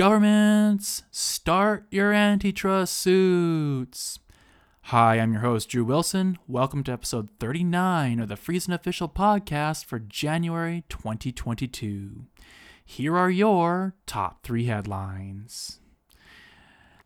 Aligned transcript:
Governments, 0.00 1.02
start 1.10 1.84
your 1.90 2.10
antitrust 2.10 2.96
suits. 2.96 4.18
Hi, 4.84 5.20
I'm 5.20 5.34
your 5.34 5.42
host, 5.42 5.68
Drew 5.68 5.84
Wilson. 5.84 6.38
Welcome 6.48 6.82
to 6.84 6.92
episode 6.92 7.28
39 7.38 8.18
of 8.18 8.30
the 8.30 8.36
FreezeNet 8.36 8.76
Official 8.76 9.10
Podcast 9.10 9.84
for 9.84 9.98
January 9.98 10.84
2022. 10.88 12.24
Here 12.82 13.14
are 13.14 13.28
your 13.28 13.94
top 14.06 14.42
three 14.42 14.64
headlines. 14.64 15.80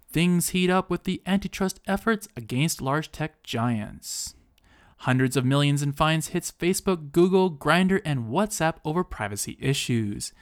Things 0.09 0.51
heat 0.51 0.71
up 0.71 0.89
with 0.89 1.03
the 1.03 1.21
antitrust 1.27 1.81
efforts 1.89 2.29
against 2.37 2.81
large 2.81 3.11
tech 3.11 3.43
giants. 3.43 4.37
Hundreds 4.99 5.37
of 5.37 5.45
millions 5.45 5.83
in 5.83 5.91
fines 5.91 6.29
hits 6.29 6.53
Facebook, 6.53 7.11
Google, 7.11 7.51
Grindr, 7.51 8.01
and 8.05 8.27
WhatsApp 8.29 8.77
over 8.85 9.03
privacy 9.03 9.59
issues. 9.61 10.33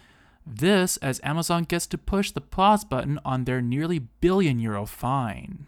This 0.47 0.97
as 0.99 1.21
Amazon 1.23 1.65
gets 1.65 1.87
to 1.89 1.99
push 1.99 2.31
the 2.31 2.41
pause 2.41 2.85
button 2.85 3.19
on 3.25 3.45
their 3.45 3.61
nearly 3.61 3.99
billion 3.99 4.59
euro 4.59 4.87
fine. 4.87 5.67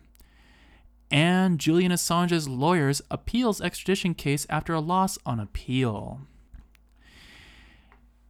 And 1.11 1.61
Julian 1.61 1.93
Assange's 1.93 2.49
lawyers 2.49 3.01
appeals 3.11 3.61
extradition 3.61 4.15
case 4.15 4.47
after 4.51 4.75
a 4.75 4.81
loss 4.81 5.17
on 5.25 5.39
appeal. 5.39 6.21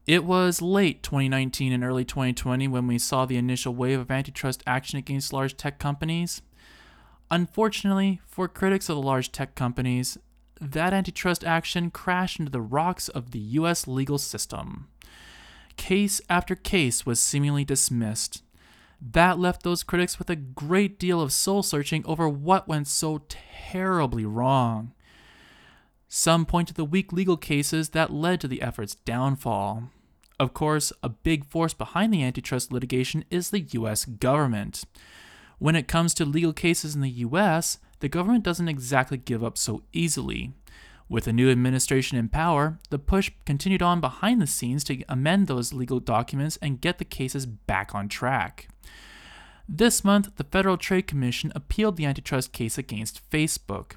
It 0.06 0.24
was 0.24 0.60
late 0.60 1.02
2019 1.02 1.72
and 1.72 1.82
early 1.82 2.04
2020 2.04 2.68
when 2.68 2.86
we 2.86 2.98
saw 2.98 3.24
the 3.24 3.38
initial 3.38 3.74
wave 3.74 3.98
of 3.98 4.10
antitrust 4.10 4.62
action 4.66 4.98
against 4.98 5.32
large 5.32 5.56
tech 5.56 5.78
companies. 5.78 6.42
Unfortunately, 7.30 8.20
for 8.26 8.46
critics 8.46 8.90
of 8.90 8.96
the 8.96 9.02
large 9.02 9.32
tech 9.32 9.54
companies, 9.54 10.18
that 10.60 10.92
antitrust 10.92 11.42
action 11.42 11.90
crashed 11.90 12.38
into 12.38 12.52
the 12.52 12.60
rocks 12.60 13.08
of 13.08 13.30
the 13.30 13.38
US 13.38 13.86
legal 13.86 14.18
system. 14.18 14.88
Case 15.76 16.20
after 16.28 16.54
case 16.54 17.04
was 17.04 17.20
seemingly 17.20 17.64
dismissed. 17.64 18.42
That 19.00 19.38
left 19.38 19.62
those 19.62 19.82
critics 19.82 20.18
with 20.18 20.30
a 20.30 20.36
great 20.36 20.98
deal 20.98 21.20
of 21.20 21.32
soul 21.32 21.62
searching 21.62 22.04
over 22.06 22.28
what 22.28 22.68
went 22.68 22.88
so 22.88 23.22
terribly 23.28 24.24
wrong. 24.24 24.92
Some 26.08 26.46
point 26.46 26.68
to 26.68 26.74
the 26.74 26.84
weak 26.84 27.12
legal 27.12 27.36
cases 27.36 27.90
that 27.90 28.12
led 28.12 28.40
to 28.40 28.48
the 28.48 28.62
effort's 28.62 28.94
downfall. 28.94 29.90
Of 30.38 30.54
course, 30.54 30.92
a 31.02 31.08
big 31.08 31.44
force 31.44 31.74
behind 31.74 32.12
the 32.12 32.22
antitrust 32.22 32.72
litigation 32.72 33.24
is 33.30 33.50
the 33.50 33.60
US 33.72 34.04
government. 34.04 34.84
When 35.58 35.76
it 35.76 35.88
comes 35.88 36.14
to 36.14 36.24
legal 36.24 36.52
cases 36.52 36.94
in 36.94 37.00
the 37.00 37.10
US, 37.10 37.78
the 38.00 38.08
government 38.08 38.44
doesn't 38.44 38.68
exactly 38.68 39.16
give 39.16 39.44
up 39.44 39.56
so 39.58 39.82
easily. 39.92 40.52
With 41.14 41.28
a 41.28 41.32
new 41.32 41.48
administration 41.48 42.18
in 42.18 42.28
power, 42.28 42.80
the 42.90 42.98
push 42.98 43.30
continued 43.46 43.82
on 43.82 44.00
behind 44.00 44.42
the 44.42 44.48
scenes 44.48 44.82
to 44.82 45.04
amend 45.08 45.46
those 45.46 45.72
legal 45.72 46.00
documents 46.00 46.58
and 46.60 46.80
get 46.80 46.98
the 46.98 47.04
cases 47.04 47.46
back 47.46 47.94
on 47.94 48.08
track. 48.08 48.66
This 49.68 50.02
month, 50.02 50.34
the 50.34 50.42
Federal 50.42 50.76
Trade 50.76 51.06
Commission 51.06 51.52
appealed 51.54 51.96
the 51.96 52.04
antitrust 52.04 52.52
case 52.52 52.78
against 52.78 53.30
Facebook. 53.30 53.92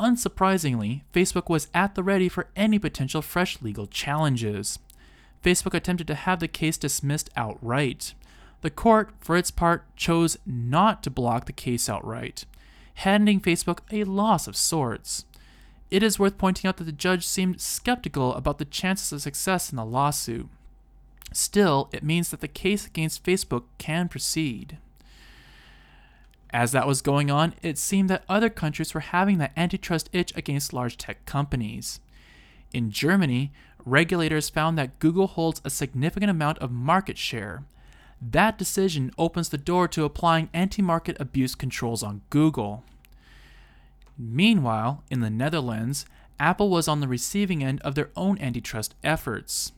Unsurprisingly, 0.00 1.02
Facebook 1.12 1.48
was 1.48 1.68
at 1.72 1.94
the 1.94 2.02
ready 2.02 2.28
for 2.28 2.48
any 2.56 2.80
potential 2.80 3.22
fresh 3.22 3.62
legal 3.62 3.86
challenges. 3.86 4.80
Facebook 5.40 5.72
attempted 5.72 6.08
to 6.08 6.16
have 6.16 6.40
the 6.40 6.48
case 6.48 6.76
dismissed 6.76 7.30
outright. 7.36 8.12
The 8.62 8.70
court, 8.70 9.12
for 9.20 9.36
its 9.36 9.52
part, 9.52 9.84
chose 9.94 10.36
not 10.44 11.04
to 11.04 11.10
block 11.10 11.46
the 11.46 11.52
case 11.52 11.88
outright, 11.88 12.44
handing 12.94 13.40
Facebook 13.40 13.82
a 13.92 14.02
loss 14.02 14.48
of 14.48 14.56
sorts. 14.56 15.26
It 15.94 16.02
is 16.02 16.18
worth 16.18 16.38
pointing 16.38 16.68
out 16.68 16.78
that 16.78 16.84
the 16.84 16.90
judge 16.90 17.24
seemed 17.24 17.60
skeptical 17.60 18.34
about 18.34 18.58
the 18.58 18.64
chances 18.64 19.12
of 19.12 19.22
success 19.22 19.70
in 19.70 19.76
the 19.76 19.84
lawsuit. 19.84 20.48
Still, 21.32 21.88
it 21.92 22.02
means 22.02 22.30
that 22.30 22.40
the 22.40 22.48
case 22.48 22.84
against 22.84 23.22
Facebook 23.22 23.62
can 23.78 24.08
proceed. 24.08 24.78
As 26.50 26.72
that 26.72 26.88
was 26.88 27.00
going 27.00 27.30
on, 27.30 27.54
it 27.62 27.78
seemed 27.78 28.10
that 28.10 28.24
other 28.28 28.50
countries 28.50 28.92
were 28.92 29.02
having 29.02 29.38
that 29.38 29.52
antitrust 29.56 30.10
itch 30.12 30.36
against 30.36 30.72
large 30.72 30.96
tech 30.96 31.24
companies. 31.26 32.00
In 32.72 32.90
Germany, 32.90 33.52
regulators 33.84 34.50
found 34.50 34.76
that 34.76 34.98
Google 34.98 35.28
holds 35.28 35.62
a 35.64 35.70
significant 35.70 36.28
amount 36.28 36.58
of 36.58 36.72
market 36.72 37.18
share. 37.18 37.62
That 38.20 38.58
decision 38.58 39.12
opens 39.16 39.50
the 39.50 39.58
door 39.58 39.86
to 39.86 40.02
applying 40.02 40.48
anti 40.52 40.82
market 40.82 41.16
abuse 41.20 41.54
controls 41.54 42.02
on 42.02 42.22
Google. 42.30 42.82
Meanwhile, 44.18 45.02
in 45.10 45.20
the 45.20 45.30
Netherlands, 45.30 46.06
Apple 46.38 46.70
was 46.70 46.88
on 46.88 47.00
the 47.00 47.08
receiving 47.08 47.62
end 47.62 47.80
of 47.82 47.94
their 47.94 48.10
own 48.16 48.38
antitrust 48.38 48.94
efforts. 49.02 49.72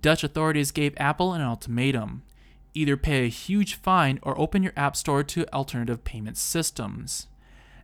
Dutch 0.00 0.22
authorities 0.22 0.70
gave 0.70 0.94
Apple 0.96 1.32
an 1.32 1.40
ultimatum 1.40 2.22
either 2.74 2.96
pay 2.96 3.24
a 3.24 3.28
huge 3.28 3.74
fine 3.74 4.18
or 4.22 4.38
open 4.38 4.62
your 4.62 4.72
App 4.76 4.96
Store 4.96 5.22
to 5.24 5.52
alternative 5.52 6.04
payment 6.04 6.36
systems. 6.36 7.26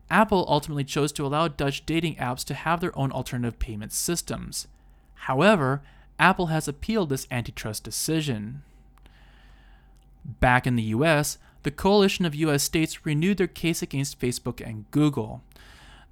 Apple 0.09 0.45
ultimately 0.49 0.85
chose 0.85 1.13
to 1.13 1.27
allow 1.27 1.49
Dutch 1.49 1.85
dating 1.85 2.17
apps 2.17 2.45
to 2.45 2.55
have 2.55 2.81
their 2.81 2.97
own 2.97 3.11
alternative 3.11 3.59
payment 3.59 3.93
systems. 3.93 4.69
However, 5.15 5.83
Apple 6.19 6.47
has 6.47 6.69
appealed 6.69 7.09
this 7.09 7.27
antitrust 7.31 7.83
decision. 7.83 8.63
Back 10.25 10.67
in 10.67 10.77
the 10.77 10.83
US, 10.85 11.39
the 11.65 11.71
coalition 11.73 12.25
of 12.25 12.35
US 12.37 12.63
states 12.63 13.05
renewed 13.05 13.39
their 13.39 13.49
case 13.49 13.83
against 13.83 14.21
Facebook 14.21 14.65
and 14.65 14.89
Google. 14.93 15.43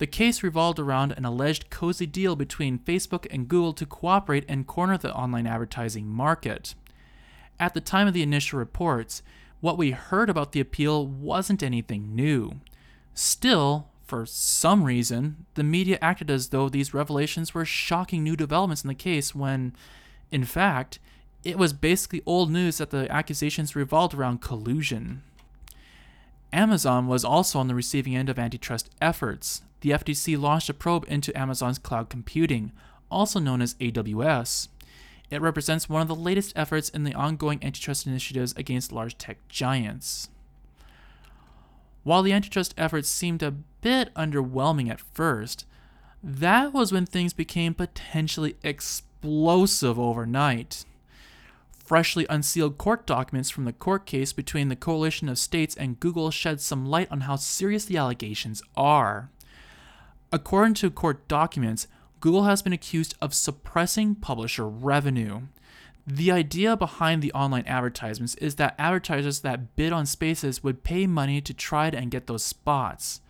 The 0.05 0.09
case 0.09 0.43
revolved 0.43 0.79
around 0.79 1.13
an 1.13 1.25
alleged 1.25 1.71
cozy 1.71 2.05
deal 2.05 2.37
between 2.37 2.79
Facebook 2.79 3.27
and 3.31 3.49
Google 3.49 3.73
to 3.73 3.87
cooperate 3.87 4.45
and 4.51 4.67
corner 4.67 4.99
the 4.99 5.15
online 5.15 5.47
advertising 5.47 6.09
market. 6.09 6.75
At 7.59 7.73
the 7.73 7.81
time 7.81 8.07
of 8.07 8.13
the 8.13 8.23
initial 8.23 8.59
reports, 8.59 9.23
what 9.63 9.79
we 9.79 9.93
heard 9.93 10.29
about 10.29 10.53
the 10.53 10.61
appeal 10.61 11.07
wasn't 11.07 11.63
anything 11.63 12.15
new. 12.15 12.61
Still, 13.15 13.89
for 14.05 14.27
some 14.27 14.85
reason, 14.85 15.47
the 15.55 15.65
media 15.65 15.97
acted 16.03 16.31
as 16.31 16.51
though 16.51 16.69
these 16.69 16.93
revelations 16.93 17.55
were 17.55 17.65
shocking 17.65 18.23
new 18.23 18.37
developments 18.37 18.85
in 18.85 18.89
the 18.89 18.95
case 18.95 19.35
when, 19.35 19.75
in 20.31 20.45
fact, 20.45 20.99
it 21.45 21.57
was 21.57 21.73
basically 21.73 22.21
old 22.27 22.51
news 22.51 22.77
that 22.77 22.91
the 22.91 23.11
accusations 23.11 23.75
revolved 23.75 24.13
around 24.13 24.43
collusion. 24.43 25.23
Amazon 26.53 27.07
was 27.07 27.25
also 27.25 27.59
on 27.59 27.69
the 27.69 27.75
receiving 27.75 28.15
end 28.15 28.29
of 28.29 28.39
antitrust 28.39 28.91
efforts. 29.01 29.63
The 29.84 29.91
FTC 29.91 30.41
launched 30.41 30.71
a 30.71 30.72
probe 30.72 31.05
into 31.09 31.39
Amazon's 31.39 31.77
cloud 31.77 32.09
computing, 32.09 32.72
also 33.11 33.39
known 33.39 33.61
as 33.61 33.75
AWS. 33.75 34.69
It 35.28 35.43
represents 35.43 35.91
one 35.91 36.00
of 36.00 36.09
the 36.09 36.15
latest 36.15 36.55
efforts 36.56 36.89
in 36.89 37.05
the 37.05 37.12
ongoing 37.12 37.62
antitrust 37.62 38.06
initiatives 38.06 38.55
against 38.56 38.93
large 38.93 39.19
tech 39.19 39.47
giants. 39.47 40.31
While 42.03 42.23
the 42.23 42.33
antitrust 42.33 42.73
efforts 42.78 43.11
seemed 43.11 43.43
a 43.43 43.50
bit 43.50 44.09
underwhelming 44.15 44.89
at 44.89 45.03
first, 45.12 45.67
that 46.23 46.73
was 46.73 46.91
when 46.91 47.05
things 47.05 47.34
became 47.34 47.75
potentially 47.75 48.56
explosive 48.62 49.99
overnight. 49.99 50.87
Freshly 51.77 52.25
unsealed 52.31 52.78
court 52.78 53.06
documents 53.06 53.50
from 53.50 53.67
the 53.67 53.73
court 53.75 54.06
case 54.06 54.33
between 54.33 54.71
the 54.71 54.77
coalition 54.77 55.28
of 55.28 55.39
states 55.39 55.77
and 55.77 56.00
Google 56.00 56.31
shed 56.31 56.62
some 56.62 56.87
light 56.87 57.12
on 57.12 57.21
how 57.21 57.37
serious 57.37 57.84
the 57.84 57.99
allegations 57.99 58.62
are. 58.78 59.28
According 60.34 60.75
to 60.75 60.91
court 60.91 61.28
documents, 61.28 61.87
Google 62.19 62.43
has 62.43 62.61
been 62.61 62.72
accused 62.72 63.15
of 63.22 63.33
suppressing 63.33 64.17
publisher 64.17 64.69
revenue. 64.69 65.43
The 66.09 66.33
idea 66.33 66.77
behind 66.77 67.22
the 67.22 67.33
online 67.33 67.62
advertisements 67.69 68.34
is 68.34 68.56
that 68.56 68.75
advertisers 68.77 69.43
that 69.43 69.77
bid 69.77 69.93
on 69.93 70.06
spaces 70.06 70.61
would 70.65 70.83
pay 70.83 71.06
money 71.06 71.41
to 71.41 71.55
try 71.55 71.87
and 71.87 72.11
get 72.11 72.27
those 72.27 72.43
spots. 72.43 73.21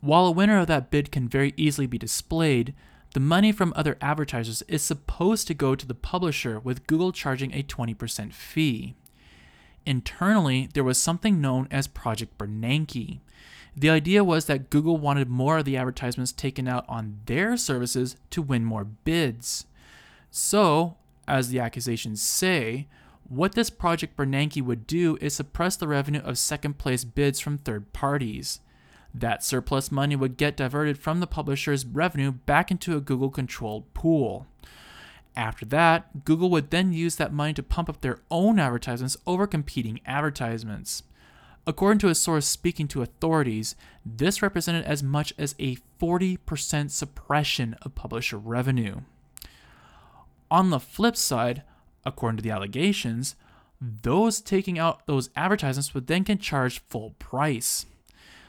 While 0.00 0.26
a 0.26 0.30
winner 0.30 0.60
of 0.60 0.68
that 0.68 0.92
bid 0.92 1.10
can 1.10 1.28
very 1.28 1.54
easily 1.56 1.88
be 1.88 1.98
displayed, 1.98 2.72
the 3.14 3.20
money 3.20 3.50
from 3.50 3.72
other 3.74 3.98
advertisers 4.00 4.62
is 4.68 4.80
supposed 4.80 5.48
to 5.48 5.54
go 5.54 5.74
to 5.74 5.86
the 5.86 5.92
publisher, 5.92 6.60
with 6.60 6.86
Google 6.86 7.10
charging 7.10 7.52
a 7.52 7.64
20% 7.64 8.32
fee. 8.32 8.94
Internally, 9.84 10.68
there 10.72 10.84
was 10.84 10.98
something 10.98 11.40
known 11.40 11.66
as 11.72 11.88
Project 11.88 12.38
Bernanke. 12.38 13.18
The 13.76 13.90
idea 13.90 14.22
was 14.22 14.46
that 14.46 14.70
Google 14.70 14.96
wanted 14.96 15.28
more 15.28 15.58
of 15.58 15.64
the 15.64 15.76
advertisements 15.76 16.32
taken 16.32 16.68
out 16.68 16.84
on 16.88 17.20
their 17.26 17.56
services 17.56 18.16
to 18.30 18.42
win 18.42 18.64
more 18.64 18.84
bids. 18.84 19.66
So, 20.30 20.96
as 21.26 21.48
the 21.48 21.58
accusations 21.60 22.22
say, 22.22 22.86
what 23.28 23.54
this 23.54 23.70
Project 23.70 24.16
Bernanke 24.16 24.62
would 24.62 24.86
do 24.86 25.16
is 25.20 25.34
suppress 25.34 25.76
the 25.76 25.88
revenue 25.88 26.20
of 26.20 26.38
second 26.38 26.78
place 26.78 27.04
bids 27.04 27.40
from 27.40 27.58
third 27.58 27.92
parties. 27.92 28.60
That 29.12 29.42
surplus 29.42 29.90
money 29.90 30.14
would 30.16 30.36
get 30.36 30.56
diverted 30.56 30.98
from 30.98 31.20
the 31.20 31.26
publisher's 31.26 31.86
revenue 31.86 32.32
back 32.32 32.70
into 32.70 32.96
a 32.96 33.00
Google 33.00 33.30
controlled 33.30 33.92
pool. 33.94 34.46
After 35.36 35.64
that, 35.66 36.24
Google 36.24 36.50
would 36.50 36.70
then 36.70 36.92
use 36.92 37.16
that 37.16 37.32
money 37.32 37.54
to 37.54 37.62
pump 37.62 37.88
up 37.88 38.00
their 38.00 38.18
own 38.30 38.58
advertisements 38.58 39.16
over 39.26 39.46
competing 39.46 40.00
advertisements. 40.06 41.02
According 41.66 41.98
to 42.00 42.08
a 42.08 42.14
source 42.14 42.46
speaking 42.46 42.88
to 42.88 43.02
authorities, 43.02 43.74
this 44.04 44.42
represented 44.42 44.84
as 44.84 45.02
much 45.02 45.32
as 45.38 45.54
a 45.58 45.76
40% 46.00 46.90
suppression 46.90 47.74
of 47.82 47.94
publisher 47.94 48.36
revenue. 48.36 49.00
On 50.50 50.70
the 50.70 50.80
flip 50.80 51.16
side, 51.16 51.62
according 52.04 52.36
to 52.36 52.42
the 52.42 52.50
allegations, 52.50 53.34
those 53.80 54.40
taking 54.40 54.78
out 54.78 55.06
those 55.06 55.30
advertisements 55.36 55.94
would 55.94 56.06
then 56.06 56.22
get 56.22 56.40
charged 56.40 56.82
full 56.88 57.10
price. 57.18 57.86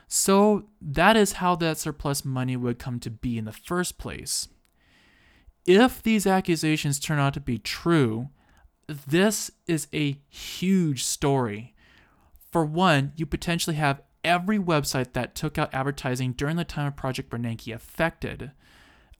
So 0.07 0.65
that 0.81 1.15
is 1.15 1.33
how 1.33 1.55
that 1.55 1.77
surplus 1.77 2.23
money 2.25 2.55
would 2.55 2.79
come 2.79 2.99
to 2.99 3.09
be 3.09 3.37
in 3.37 3.45
the 3.45 3.53
first 3.53 3.97
place. 3.97 4.49
If 5.65 6.03
these 6.03 6.27
accusations 6.27 6.99
turn 6.99 7.17
out 7.17 7.33
to 7.33 7.39
be 7.39 7.57
true, 7.57 8.29
this 8.87 9.49
is 9.67 9.87
a 9.93 10.19
huge 10.29 11.03
story. 11.03 11.74
For 12.55 12.63
one, 12.63 13.11
you 13.17 13.25
potentially 13.25 13.75
have 13.75 14.01
every 14.23 14.57
website 14.57 15.11
that 15.11 15.35
took 15.35 15.57
out 15.57 15.73
advertising 15.73 16.31
during 16.31 16.55
the 16.55 16.63
time 16.63 16.87
of 16.87 16.95
Project 16.95 17.29
Bernanke 17.29 17.75
affected. 17.75 18.53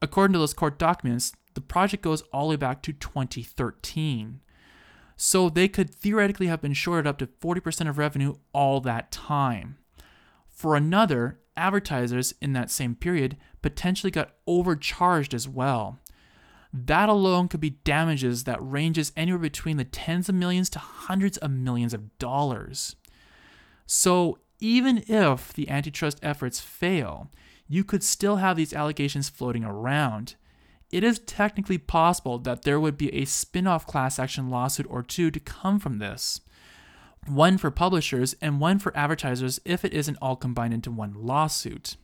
According 0.00 0.32
to 0.32 0.38
those 0.38 0.54
court 0.54 0.78
documents, 0.78 1.34
the 1.52 1.60
project 1.60 2.02
goes 2.02 2.22
all 2.32 2.46
the 2.46 2.52
way 2.52 2.56
back 2.56 2.80
to 2.80 2.94
2013. 2.94 4.40
So 5.18 5.50
they 5.50 5.68
could 5.68 5.94
theoretically 5.94 6.46
have 6.46 6.62
been 6.62 6.72
shorted 6.72 7.06
up 7.06 7.18
to 7.18 7.26
40% 7.26 7.90
of 7.90 7.98
revenue 7.98 8.36
all 8.54 8.80
that 8.80 9.12
time. 9.12 9.76
For 10.48 10.74
another, 10.74 11.38
advertisers 11.58 12.32
in 12.40 12.54
that 12.54 12.70
same 12.70 12.94
period 12.94 13.36
potentially 13.60 14.10
got 14.10 14.32
overcharged 14.46 15.34
as 15.34 15.46
well. 15.46 15.98
That 16.72 17.10
alone 17.10 17.48
could 17.48 17.60
be 17.60 17.68
damages 17.84 18.44
that 18.44 18.62
ranges 18.62 19.12
anywhere 19.14 19.38
between 19.38 19.76
the 19.76 19.84
tens 19.84 20.30
of 20.30 20.34
millions 20.34 20.70
to 20.70 20.78
hundreds 20.78 21.36
of 21.36 21.50
millions 21.50 21.92
of 21.92 22.16
dollars. 22.16 22.96
So 23.86 24.38
even 24.60 25.04
if 25.06 25.52
the 25.52 25.68
antitrust 25.68 26.18
efforts 26.22 26.60
fail, 26.60 27.30
you 27.68 27.84
could 27.84 28.02
still 28.02 28.36
have 28.36 28.56
these 28.56 28.72
allegations 28.72 29.28
floating 29.28 29.64
around. 29.64 30.34
It 30.90 31.02
is 31.02 31.18
technically 31.20 31.78
possible 31.78 32.38
that 32.40 32.62
there 32.62 32.78
would 32.78 32.96
be 32.96 33.12
a 33.14 33.24
spin 33.24 33.66
off 33.66 33.86
class 33.86 34.18
action 34.18 34.50
lawsuit 34.50 34.86
or 34.88 35.02
two 35.02 35.30
to 35.30 35.40
come 35.40 35.78
from 35.78 35.98
this. 35.98 36.40
One 37.26 37.58
for 37.58 37.72
publishers 37.72 38.36
and 38.40 38.60
one 38.60 38.78
for 38.78 38.96
advertisers 38.96 39.60
if 39.64 39.84
it 39.84 39.92
isn't 39.92 40.18
all 40.22 40.36
combined 40.36 40.74
into 40.74 40.92
one 40.92 41.14
lawsuit. 41.14 41.96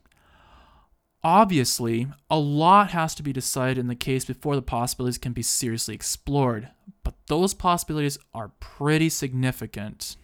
Obviously, 1.25 2.09
a 2.29 2.39
lot 2.39 2.91
has 2.91 3.15
to 3.15 3.23
be 3.23 3.33
decided 3.33 3.79
in 3.79 3.87
the 3.87 3.95
case 3.95 4.25
before 4.25 4.57
the 4.57 4.63
possibilities 4.63 5.19
can 5.19 5.33
be 5.33 5.43
seriously 5.43 5.95
explored, 5.95 6.71
but 7.05 7.15
those 7.29 7.55
possibilities 7.55 8.19
are 8.35 8.51
pretty 8.59 9.09
significant. 9.09 10.17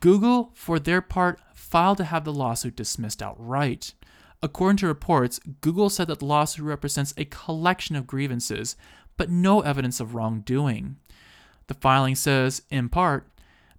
Google, 0.00 0.50
for 0.54 0.78
their 0.78 1.00
part, 1.00 1.40
filed 1.54 1.98
to 1.98 2.04
have 2.04 2.24
the 2.24 2.32
lawsuit 2.32 2.74
dismissed 2.74 3.22
outright. 3.22 3.94
According 4.42 4.78
to 4.78 4.86
reports, 4.86 5.38
Google 5.60 5.90
said 5.90 6.08
that 6.08 6.18
the 6.18 6.24
lawsuit 6.24 6.64
represents 6.64 7.14
a 7.16 7.24
collection 7.24 7.94
of 7.96 8.06
grievances, 8.06 8.76
but 9.16 9.30
no 9.30 9.60
evidence 9.60 10.00
of 10.00 10.14
wrongdoing. 10.14 10.96
The 11.68 11.74
filing 11.74 12.14
says, 12.14 12.62
in 12.70 12.88
part, 12.88 13.28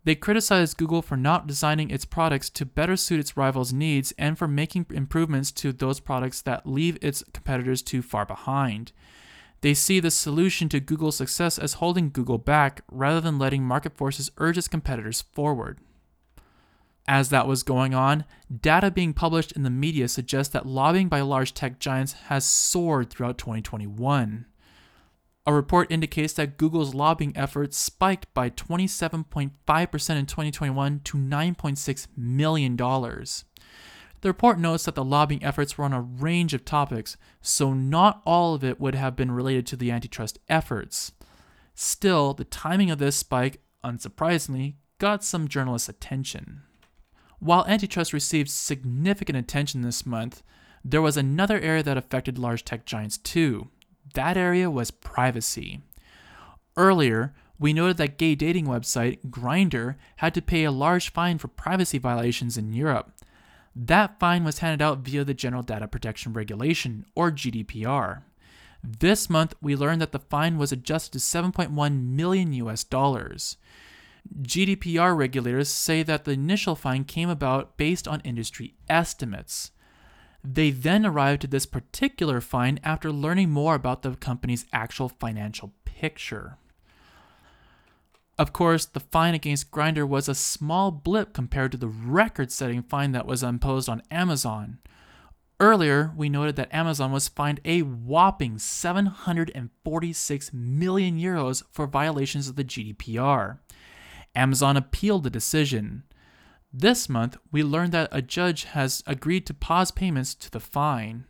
they 0.04 0.16
criticized 0.16 0.78
Google 0.78 1.02
for 1.02 1.18
not 1.18 1.48
designing 1.48 1.90
its 1.90 2.06
products 2.06 2.50
to 2.52 2.66
better 2.66 2.96
suit 2.96 3.20
its 3.20 3.36
rivals' 3.36 3.74
needs 3.74 4.14
and 4.18 4.38
for 4.38 4.48
making 4.48 4.86
improvements 4.92 5.52
to 5.52 5.74
those 5.74 6.00
products 6.00 6.42
that 6.44 6.66
leave 6.66 6.98
its 7.02 7.24
competitors 7.34 7.82
too 7.82 8.02
far 8.02 8.26
behind. 8.26 8.94
They 9.60 9.74
see 9.74 10.00
the 10.00 10.12
solution 10.12 10.70
to 10.70 10.80
Google's 10.80 11.18
success 11.18 11.60
as 11.60 11.74
holding 11.74 12.10
Google 12.10 12.38
back 12.38 12.82
rather 12.90 13.20
than 13.20 13.38
letting 13.38 13.64
market 13.64 13.98
forces 13.98 14.32
urge 14.38 14.58
its 14.58 14.70
competitors 14.70 15.24
forward. 15.34 15.80
As 17.08 17.30
that 17.30 17.48
was 17.48 17.64
going 17.64 17.94
on, 17.94 18.26
data 18.62 18.92
being 18.92 19.14
published 19.14 19.54
in 19.54 19.64
the 19.64 19.70
media 19.70 20.10
suggests 20.10 20.52
that 20.52 20.66
lobbying 20.66 21.08
by 21.08 21.22
large 21.22 21.54
tech 21.54 21.80
giants 21.80 22.14
has 22.14 22.46
soared 22.46 23.10
throughout 23.10 23.38
2021. 23.38 24.46
A 25.46 25.54
report 25.54 25.90
indicates 25.90 26.34
that 26.34 26.58
Google's 26.58 26.94
lobbying 26.94 27.32
efforts 27.38 27.78
spiked 27.78 28.34
by 28.34 28.50
27.5% 28.50 29.52
in 30.20 30.26
2021 30.26 31.00
to 31.06 31.18
$9.6 31.18 32.08
million. 32.18 32.76
The 32.76 34.30
report 34.30 34.60
notes 34.60 34.84
that 34.84 34.96
the 34.96 35.06
lobbying 35.06 35.42
efforts 35.46 35.78
were 35.78 35.86
on 35.86 35.94
a 35.94 36.02
range 36.02 36.54
of 36.54 36.66
topics, 36.66 37.16
so 37.40 37.74
not 37.74 38.22
all 38.26 38.56
of 38.56 38.66
it 38.66 38.82
would 38.82 38.96
have 38.96 39.16
been 39.16 39.32
related 39.32 39.66
to 39.68 39.78
the 39.78 39.92
antitrust 39.92 40.40
efforts. 40.50 41.14
Still, 41.74 42.34
the 42.34 42.44
timing 42.44 42.92
of 42.92 43.00
this 43.00 43.16
spike, 43.16 43.62
unsurprisingly, 43.86 44.76
got 44.98 45.24
some 45.24 45.48
journalists' 45.48 45.88
attention. 45.88 46.64
While 47.40 47.66
antitrust 47.68 48.14
received 48.14 48.50
significant 48.50 49.38
attention 49.38 49.82
this 49.82 50.06
month, 50.06 50.44
there 50.84 51.02
was 51.02 51.18
another 51.18 51.60
area 51.60 51.84
that 51.84 51.98
affected 51.98 52.38
large 52.38 52.64
tech 52.66 52.86
giants 52.86 53.18
too. 53.18 53.70
That 54.14 54.38
area 54.38 54.72
was 54.72 54.92
privacy. 54.92 55.82
Earlier, 56.76 57.34
we 57.60 57.74
noted 57.74 57.98
that 57.98 58.18
gay 58.18 58.36
dating 58.36 58.66
website 58.66 59.20
Grindr 59.30 59.96
had 60.18 60.34
to 60.36 60.42
pay 60.42 60.64
a 60.64 60.72
large 60.72 61.12
fine 61.12 61.38
for 61.38 61.48
privacy 61.48 61.98
violations 61.98 62.58
in 62.58 62.74
Europe. 62.74 63.12
That 63.76 64.20
fine 64.20 64.44
was 64.44 64.60
handed 64.60 64.82
out 64.82 65.00
via 65.00 65.24
the 65.24 65.34
General 65.34 65.64
Data 65.64 65.88
Protection 65.88 66.34
Regulation, 66.34 67.06
or 67.16 67.32
GDPR. 67.32 68.24
This 68.84 69.30
month, 69.30 69.54
we 69.62 69.76
learned 69.76 70.02
that 70.02 70.12
the 70.12 70.20
fine 70.20 70.58
was 70.58 70.72
adjusted 70.72 71.14
to 71.14 71.20
7.1 71.20 72.04
million 72.04 72.54
US 72.54 72.84
dollars. 72.84 73.58
GDPR 74.42 75.16
regulators 75.16 75.70
say 75.70 76.04
that 76.04 76.26
the 76.26 76.32
initial 76.32 76.76
fine 76.76 77.04
came 77.04 77.30
about 77.30 77.78
based 77.78 78.08
on 78.08 78.22
industry 78.22 78.76
estimates. 78.90 79.72
They 80.44 80.72
then 80.72 81.06
arrived 81.06 81.44
at 81.44 81.52
this 81.52 81.66
particular 81.66 82.40
fine 82.42 82.80
after 82.84 83.12
learning 83.12 83.50
more 83.50 83.76
about 83.76 84.02
the 84.02 84.16
company's 84.16 84.66
actual 84.72 85.10
financial 85.10 85.74
picture. 85.86 86.58
Of 88.40 88.54
course, 88.54 88.86
the 88.86 89.00
fine 89.00 89.34
against 89.34 89.72
Grindr 89.72 90.08
was 90.08 90.30
a 90.30 90.36
small 90.36 90.92
blip 90.92 91.34
compared 91.34 91.72
to 91.72 91.78
the 91.78 91.88
record 91.88 92.52
setting 92.52 92.84
fine 92.84 93.12
that 93.14 93.26
was 93.26 93.42
imposed 93.42 93.90
on 93.90 94.04
Amazon. 94.12 94.78
Earlier, 95.60 96.14
we 96.16 96.30
noted 96.30 96.56
that 96.58 96.72
Amazon 96.72 97.12
was 97.12 97.28
fined 97.28 97.60
a 97.66 97.82
whopping 97.82 98.60
746 98.60 100.54
million 100.54 101.20
euros 101.20 101.64
for 101.72 101.88
violations 101.88 102.48
of 102.48 102.56
the 102.56 102.64
GDPR. 102.64 103.58
Amazon 104.38 104.78
appealed 104.78 105.24
the 105.24 105.32
decision. 105.32 106.04
This 106.72 107.10
month, 107.10 107.38
we 107.52 107.64
learned 107.64 107.92
that 107.94 108.10
a 108.12 108.22
judge 108.22 108.66
has 108.66 109.04
agreed 109.08 109.48
to 109.48 109.54
pause 109.54 109.90
payments 109.90 110.36
to 110.36 110.52
the 110.52 110.60
fine. 110.60 111.26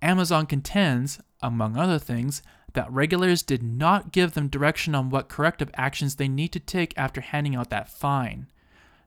Amazon 0.00 0.46
contends, 0.46 1.18
among 1.42 1.76
other 1.76 1.98
things, 1.98 2.42
that 2.74 2.92
regulators 2.92 3.42
did 3.42 3.62
not 3.62 4.12
give 4.12 4.34
them 4.34 4.46
direction 4.46 4.94
on 4.94 5.10
what 5.10 5.28
corrective 5.28 5.70
actions 5.74 6.14
they 6.14 6.28
need 6.28 6.52
to 6.52 6.60
take 6.60 6.96
after 6.96 7.20
handing 7.20 7.56
out 7.56 7.70
that 7.70 7.90
fine. 7.90 8.46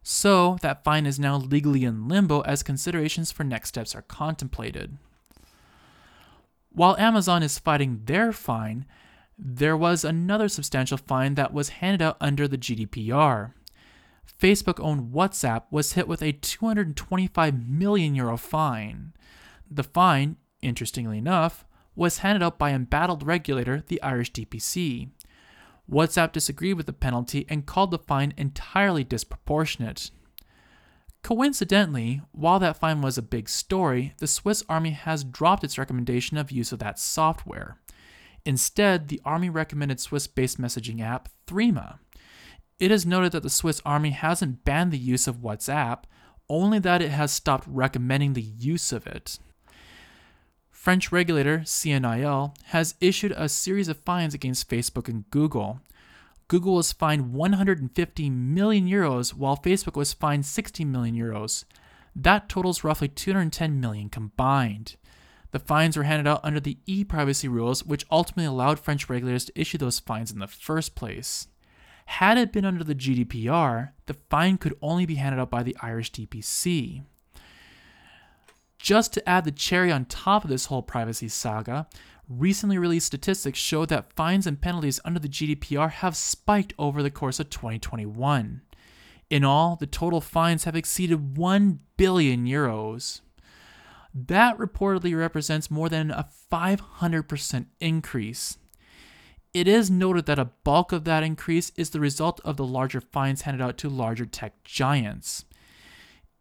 So, 0.03 0.57
that 0.61 0.83
fine 0.83 1.05
is 1.05 1.19
now 1.19 1.37
legally 1.37 1.85
in 1.85 2.09
limbo 2.09 2.41
as 2.41 2.63
considerations 2.63 3.31
for 3.31 3.45
next 3.45 3.69
steps 3.69 3.95
are 3.95 4.01
contemplated. 4.01 4.97
While 6.73 6.97
Amazon 6.97 7.43
is 7.43 7.59
fighting 7.59 8.01
their 8.05 8.33
fine, 8.33 8.85
there 9.43 9.75
was 9.75 10.05
another 10.05 10.47
substantial 10.47 10.99
fine 10.99 11.33
that 11.33 11.51
was 11.51 11.69
handed 11.69 12.03
out 12.03 12.17
under 12.21 12.47
the 12.47 12.59
GDPR. 12.59 13.53
Facebook 14.39 14.79
owned 14.79 15.11
WhatsApp 15.11 15.63
was 15.71 15.93
hit 15.93 16.07
with 16.07 16.21
a 16.21 16.31
225 16.31 17.67
million 17.67 18.13
euro 18.13 18.37
fine. 18.37 19.13
The 19.69 19.83
fine, 19.83 20.37
interestingly 20.61 21.17
enough, 21.17 21.65
was 21.95 22.19
handed 22.19 22.43
out 22.43 22.59
by 22.59 22.71
embattled 22.71 23.25
regulator, 23.25 23.83
the 23.87 24.01
Irish 24.03 24.31
DPC. 24.31 25.09
WhatsApp 25.91 26.31
disagreed 26.31 26.75
with 26.75 26.85
the 26.85 26.93
penalty 26.93 27.47
and 27.49 27.65
called 27.65 27.89
the 27.89 27.97
fine 27.97 28.35
entirely 28.37 29.03
disproportionate. 29.03 30.11
Coincidentally, 31.23 32.21
while 32.31 32.59
that 32.59 32.77
fine 32.77 33.01
was 33.01 33.17
a 33.17 33.23
big 33.23 33.49
story, 33.49 34.13
the 34.19 34.27
Swiss 34.27 34.63
Army 34.69 34.91
has 34.91 35.23
dropped 35.23 35.63
its 35.63 35.79
recommendation 35.79 36.37
of 36.37 36.51
use 36.51 36.71
of 36.71 36.79
that 36.79 36.99
software. 36.99 37.79
Instead, 38.45 39.07
the 39.07 39.21
Army 39.23 39.49
recommended 39.49 39.99
Swiss 39.99 40.27
based 40.27 40.59
messaging 40.59 41.01
app 41.01 41.29
Threema. 41.47 41.99
It 42.79 42.91
is 42.91 43.05
noted 43.05 43.31
that 43.33 43.43
the 43.43 43.49
Swiss 43.49 43.81
Army 43.85 44.09
hasn't 44.09 44.63
banned 44.63 44.91
the 44.91 44.97
use 44.97 45.27
of 45.27 45.37
WhatsApp, 45.37 46.03
only 46.49 46.79
that 46.79 47.01
it 47.01 47.11
has 47.11 47.31
stopped 47.31 47.67
recommending 47.67 48.33
the 48.33 48.41
use 48.41 48.91
of 48.91 49.05
it. 49.05 49.37
French 50.71 51.11
regulator 51.11 51.59
CNIL 51.59 52.55
has 52.65 52.95
issued 52.99 53.33
a 53.33 53.47
series 53.47 53.87
of 53.87 53.99
fines 53.99 54.33
against 54.33 54.67
Facebook 54.67 55.07
and 55.07 55.29
Google. 55.29 55.79
Google 56.47 56.73
was 56.73 56.91
fined 56.91 57.33
150 57.33 58.29
million 58.31 58.87
euros 58.87 59.35
while 59.35 59.55
Facebook 59.55 59.95
was 59.95 60.11
fined 60.11 60.45
60 60.45 60.83
million 60.85 61.15
euros. 61.15 61.65
That 62.15 62.49
totals 62.49 62.83
roughly 62.83 63.07
210 63.07 63.79
million 63.79 64.09
combined. 64.09 64.95
The 65.51 65.59
fines 65.59 65.97
were 65.97 66.03
handed 66.03 66.27
out 66.27 66.41
under 66.43 66.59
the 66.59 66.77
e 66.85 67.03
privacy 67.03 67.47
rules, 67.47 67.85
which 67.85 68.05
ultimately 68.09 68.45
allowed 68.45 68.79
French 68.79 69.09
regulators 69.09 69.45
to 69.45 69.59
issue 69.59 69.77
those 69.77 69.99
fines 69.99 70.31
in 70.31 70.39
the 70.39 70.47
first 70.47 70.95
place. 70.95 71.47
Had 72.05 72.37
it 72.37 72.51
been 72.51 72.65
under 72.65 72.83
the 72.83 72.95
GDPR, 72.95 73.91
the 74.05 74.13
fine 74.13 74.57
could 74.57 74.77
only 74.81 75.05
be 75.05 75.15
handed 75.15 75.39
out 75.39 75.49
by 75.49 75.63
the 75.63 75.77
Irish 75.81 76.11
DPC. 76.11 77.03
Just 78.79 79.13
to 79.13 79.29
add 79.29 79.45
the 79.45 79.51
cherry 79.51 79.91
on 79.91 80.05
top 80.05 80.43
of 80.43 80.49
this 80.49 80.65
whole 80.65 80.81
privacy 80.81 81.27
saga, 81.27 81.87
Recently 82.31 82.77
released 82.77 83.07
statistics 83.07 83.59
show 83.59 83.85
that 83.87 84.13
fines 84.13 84.47
and 84.47 84.61
penalties 84.61 85.01
under 85.03 85.19
the 85.19 85.27
GDPR 85.27 85.91
have 85.91 86.15
spiked 86.15 86.73
over 86.79 87.03
the 87.03 87.11
course 87.11 87.41
of 87.41 87.49
2021. 87.49 88.61
In 89.29 89.43
all, 89.43 89.75
the 89.75 89.85
total 89.85 90.21
fines 90.21 90.63
have 90.63 90.75
exceeded 90.75 91.35
1 91.37 91.79
billion 91.97 92.45
euros. 92.45 93.19
That 94.13 94.57
reportedly 94.57 95.17
represents 95.17 95.71
more 95.71 95.89
than 95.89 96.11
a 96.11 96.27
500% 96.51 97.65
increase. 97.79 98.57
It 99.53 99.67
is 99.67 99.91
noted 99.91 100.25
that 100.27 100.39
a 100.39 100.51
bulk 100.63 100.91
of 100.91 101.03
that 101.05 101.23
increase 101.23 101.71
is 101.75 101.89
the 101.89 101.99
result 101.99 102.39
of 102.45 102.57
the 102.57 102.65
larger 102.65 103.01
fines 103.01 103.41
handed 103.41 103.61
out 103.61 103.77
to 103.79 103.89
larger 103.89 104.25
tech 104.25 104.63
giants. 104.63 105.45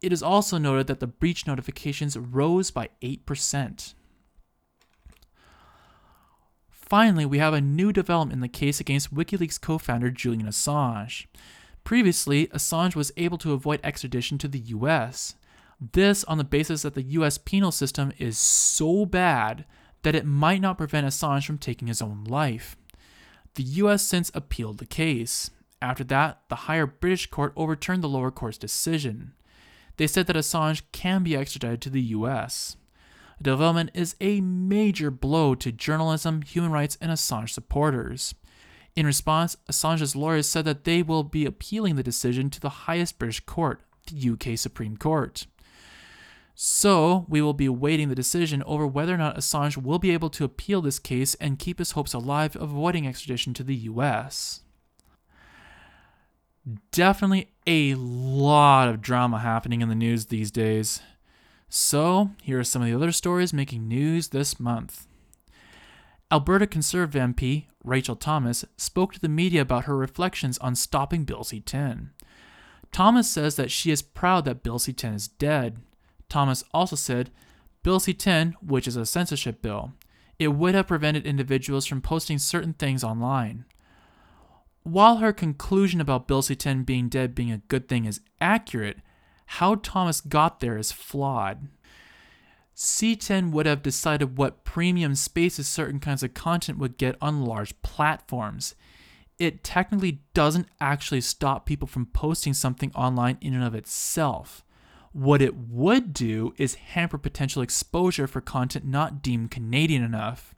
It 0.01 0.11
is 0.11 0.23
also 0.23 0.57
noted 0.57 0.87
that 0.87 0.99
the 0.99 1.07
breach 1.07 1.45
notifications 1.45 2.17
rose 2.17 2.71
by 2.71 2.89
8%. 3.01 3.93
Finally, 6.69 7.25
we 7.25 7.37
have 7.37 7.53
a 7.53 7.61
new 7.61 7.93
development 7.93 8.33
in 8.33 8.41
the 8.41 8.47
case 8.47 8.79
against 8.79 9.13
WikiLeaks 9.13 9.61
co 9.61 9.77
founder 9.77 10.09
Julian 10.09 10.47
Assange. 10.47 11.25
Previously, 11.83 12.47
Assange 12.47 12.95
was 12.95 13.11
able 13.17 13.37
to 13.37 13.53
avoid 13.53 13.79
extradition 13.83 14.37
to 14.39 14.47
the 14.47 14.59
US. 14.59 15.35
This 15.81 16.23
on 16.25 16.37
the 16.37 16.43
basis 16.43 16.83
that 16.83 16.93
the 16.93 17.01
US 17.01 17.39
penal 17.39 17.71
system 17.71 18.13
is 18.19 18.37
so 18.37 19.03
bad 19.05 19.65
that 20.03 20.13
it 20.13 20.27
might 20.27 20.61
not 20.61 20.77
prevent 20.77 21.07
Assange 21.07 21.45
from 21.45 21.57
taking 21.57 21.87
his 21.87 22.03
own 22.03 22.23
life. 22.25 22.77
The 23.55 23.63
US 23.63 24.03
since 24.03 24.31
appealed 24.35 24.77
the 24.77 24.85
case. 24.85 25.49
After 25.81 26.03
that, 26.05 26.41
the 26.49 26.55
higher 26.55 26.85
British 26.85 27.27
court 27.27 27.53
overturned 27.55 28.03
the 28.03 28.09
lower 28.09 28.29
court's 28.29 28.59
decision. 28.59 29.33
They 29.97 30.05
said 30.05 30.27
that 30.27 30.35
Assange 30.35 30.83
can 30.91 31.23
be 31.23 31.35
extradited 31.35 31.81
to 31.81 31.89
the 31.89 32.01
US. 32.01 32.77
The 33.39 33.45
development 33.45 33.89
is 33.95 34.15
a 34.21 34.39
major 34.39 35.09
blow 35.09 35.55
to 35.55 35.71
journalism, 35.71 36.43
human 36.43 36.71
rights, 36.71 36.95
and 37.01 37.11
Assange 37.11 37.49
supporters. 37.49 38.35
In 38.95 39.07
response, 39.07 39.57
Assange's 39.67 40.15
lawyers 40.15 40.47
said 40.47 40.65
that 40.65 40.83
they 40.83 41.01
will 41.01 41.23
be 41.23 41.45
appealing 41.45 41.95
the 41.95 42.03
decision 42.03 42.51
to 42.51 42.59
the 42.59 42.69
highest 42.69 43.17
British 43.17 43.39
court, 43.39 43.81
the 44.05 44.29
UK 44.29 44.57
Supreme 44.57 44.95
Court. 44.95 45.47
So, 46.53 47.25
we 47.27 47.41
will 47.41 47.53
be 47.53 47.65
awaiting 47.65 48.09
the 48.09 48.15
decision 48.15 48.61
over 48.63 48.85
whether 48.85 49.13
or 49.13 49.17
not 49.17 49.37
Assange 49.37 49.77
will 49.77 49.99
be 49.99 50.11
able 50.11 50.29
to 50.31 50.43
appeal 50.43 50.81
this 50.81 50.99
case 50.99 51.33
and 51.35 51.57
keep 51.57 51.79
his 51.79 51.91
hopes 51.91 52.13
alive 52.13 52.55
of 52.55 52.63
avoiding 52.63 53.07
extradition 53.07 53.53
to 53.55 53.63
the 53.63 53.75
US. 53.75 54.61
Definitely 56.91 57.51
a 57.65 57.95
lot 57.95 58.89
of 58.89 59.01
drama 59.01 59.39
happening 59.39 59.81
in 59.81 59.89
the 59.89 59.95
news 59.95 60.27
these 60.27 60.51
days. 60.51 61.01
So, 61.69 62.31
here 62.43 62.59
are 62.59 62.63
some 62.63 62.81
of 62.81 62.87
the 62.87 62.93
other 62.93 63.11
stories 63.11 63.53
making 63.53 63.87
news 63.87 64.27
this 64.27 64.59
month. 64.59 65.07
Alberta 66.31 66.67
Conservative 66.67 67.19
MP 67.19 67.65
Rachael 67.83 68.15
Thomas 68.15 68.63
spoke 68.77 69.13
to 69.13 69.19
the 69.19 69.29
media 69.29 69.61
about 69.61 69.85
her 69.85 69.97
reflections 69.97 70.57
on 70.59 70.75
stopping 70.75 71.23
Bill 71.23 71.43
C 71.43 71.59
10. 71.59 72.11
Thomas 72.91 73.31
says 73.31 73.55
that 73.55 73.71
she 73.71 73.89
is 73.89 74.01
proud 74.01 74.45
that 74.45 74.63
Bill 74.63 74.77
C 74.77 74.93
10 74.93 75.13
is 75.13 75.27
dead 75.27 75.79
Thomas 76.31 76.63
also 76.73 76.95
said, 76.95 77.29
Bill 77.83 77.99
C 77.99 78.13
10, 78.13 78.55
which 78.65 78.87
is 78.87 78.95
a 78.95 79.05
censorship 79.05 79.61
bill, 79.61 79.91
it 80.39 80.47
would 80.47 80.75
have 80.75 80.87
prevented 80.87 81.27
individuals 81.27 81.85
from 81.85 81.99
posting 81.99 82.37
certain 82.37 82.71
things 82.73 83.03
online. 83.03 83.65
While 84.83 85.17
her 85.17 85.33
conclusion 85.33 85.99
about 85.99 86.29
Bill 86.29 86.41
C 86.41 86.55
10 86.55 86.83
being 86.83 87.09
dead 87.09 87.35
being 87.35 87.51
a 87.51 87.57
good 87.57 87.89
thing 87.89 88.05
is 88.05 88.21
accurate, 88.39 88.99
how 89.45 89.75
Thomas 89.75 90.21
got 90.21 90.61
there 90.61 90.77
is 90.77 90.93
flawed. 90.93 91.67
C10 92.77 93.51
would 93.51 93.65
have 93.65 93.83
decided 93.83 94.37
what 94.37 94.63
premium 94.63 95.15
spaces 95.15 95.67
certain 95.67 95.99
kinds 95.99 96.23
of 96.23 96.33
content 96.33 96.77
would 96.77 96.97
get 96.97 97.17
on 97.21 97.43
large 97.43 97.79
platforms. 97.81 98.73
It 99.37 99.65
technically 99.65 100.21
doesn't 100.33 100.69
actually 100.79 101.21
stop 101.21 101.65
people 101.65 101.89
from 101.89 102.05
posting 102.05 102.53
something 102.53 102.93
online 102.95 103.37
in 103.41 103.53
and 103.53 103.65
of 103.65 103.75
itself. 103.75 104.63
What 105.13 105.41
it 105.41 105.55
would 105.55 106.13
do 106.13 106.53
is 106.57 106.75
hamper 106.75 107.17
potential 107.17 107.61
exposure 107.61 108.27
for 108.27 108.39
content 108.39 108.85
not 108.85 109.21
deemed 109.21 109.51
Canadian 109.51 110.03
enough. 110.03 110.55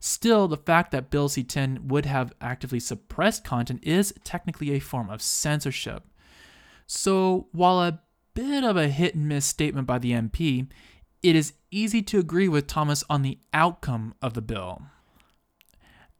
Still, 0.00 0.48
the 0.48 0.56
fact 0.56 0.90
that 0.90 1.10
Bill 1.10 1.28
C 1.28 1.42
10 1.44 1.88
would 1.88 2.04
have 2.04 2.32
actively 2.40 2.80
suppressed 2.80 3.44
content 3.44 3.80
is 3.82 4.12
technically 4.24 4.72
a 4.72 4.80
form 4.80 5.08
of 5.08 5.22
censorship. 5.22 6.04
So, 6.86 7.48
while 7.52 7.80
a 7.80 8.00
bit 8.34 8.64
of 8.64 8.76
a 8.76 8.88
hit 8.88 9.14
and 9.14 9.28
miss 9.28 9.46
statement 9.46 9.86
by 9.86 9.98
the 9.98 10.12
MP, 10.12 10.68
it 11.22 11.34
is 11.34 11.54
easy 11.70 12.02
to 12.02 12.18
agree 12.18 12.48
with 12.48 12.66
Thomas 12.66 13.02
on 13.08 13.22
the 13.22 13.38
outcome 13.54 14.14
of 14.20 14.34
the 14.34 14.42
bill. 14.42 14.82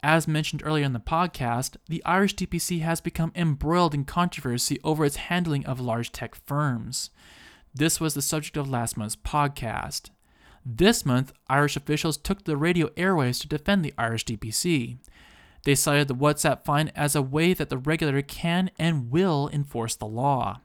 As 0.02 0.28
mentioned 0.28 0.62
earlier 0.64 0.84
in 0.84 0.92
the 0.92 1.00
podcast, 1.00 1.76
the 1.88 2.04
Irish 2.04 2.36
DPC 2.36 2.80
has 2.80 3.00
become 3.00 3.32
embroiled 3.34 3.94
in 3.94 4.04
controversy 4.04 4.78
over 4.84 5.04
its 5.04 5.16
handling 5.16 5.66
of 5.66 5.80
large 5.80 6.12
tech 6.12 6.34
firms. 6.34 7.10
This 7.78 8.00
was 8.00 8.14
the 8.14 8.22
subject 8.22 8.56
of 8.56 8.70
last 8.70 8.96
month's 8.96 9.16
podcast. 9.16 10.08
This 10.64 11.04
month, 11.04 11.34
Irish 11.46 11.76
officials 11.76 12.16
took 12.16 12.44
the 12.44 12.56
radio 12.56 12.88
airwaves 12.96 13.38
to 13.42 13.48
defend 13.48 13.84
the 13.84 13.92
Irish 13.98 14.24
DPC. 14.24 14.96
They 15.64 15.74
cited 15.74 16.08
the 16.08 16.14
WhatsApp 16.14 16.64
fine 16.64 16.90
as 16.96 17.14
a 17.14 17.20
way 17.20 17.52
that 17.52 17.68
the 17.68 17.76
regulator 17.76 18.22
can 18.22 18.70
and 18.78 19.10
will 19.10 19.50
enforce 19.52 19.94
the 19.94 20.06
law. 20.06 20.62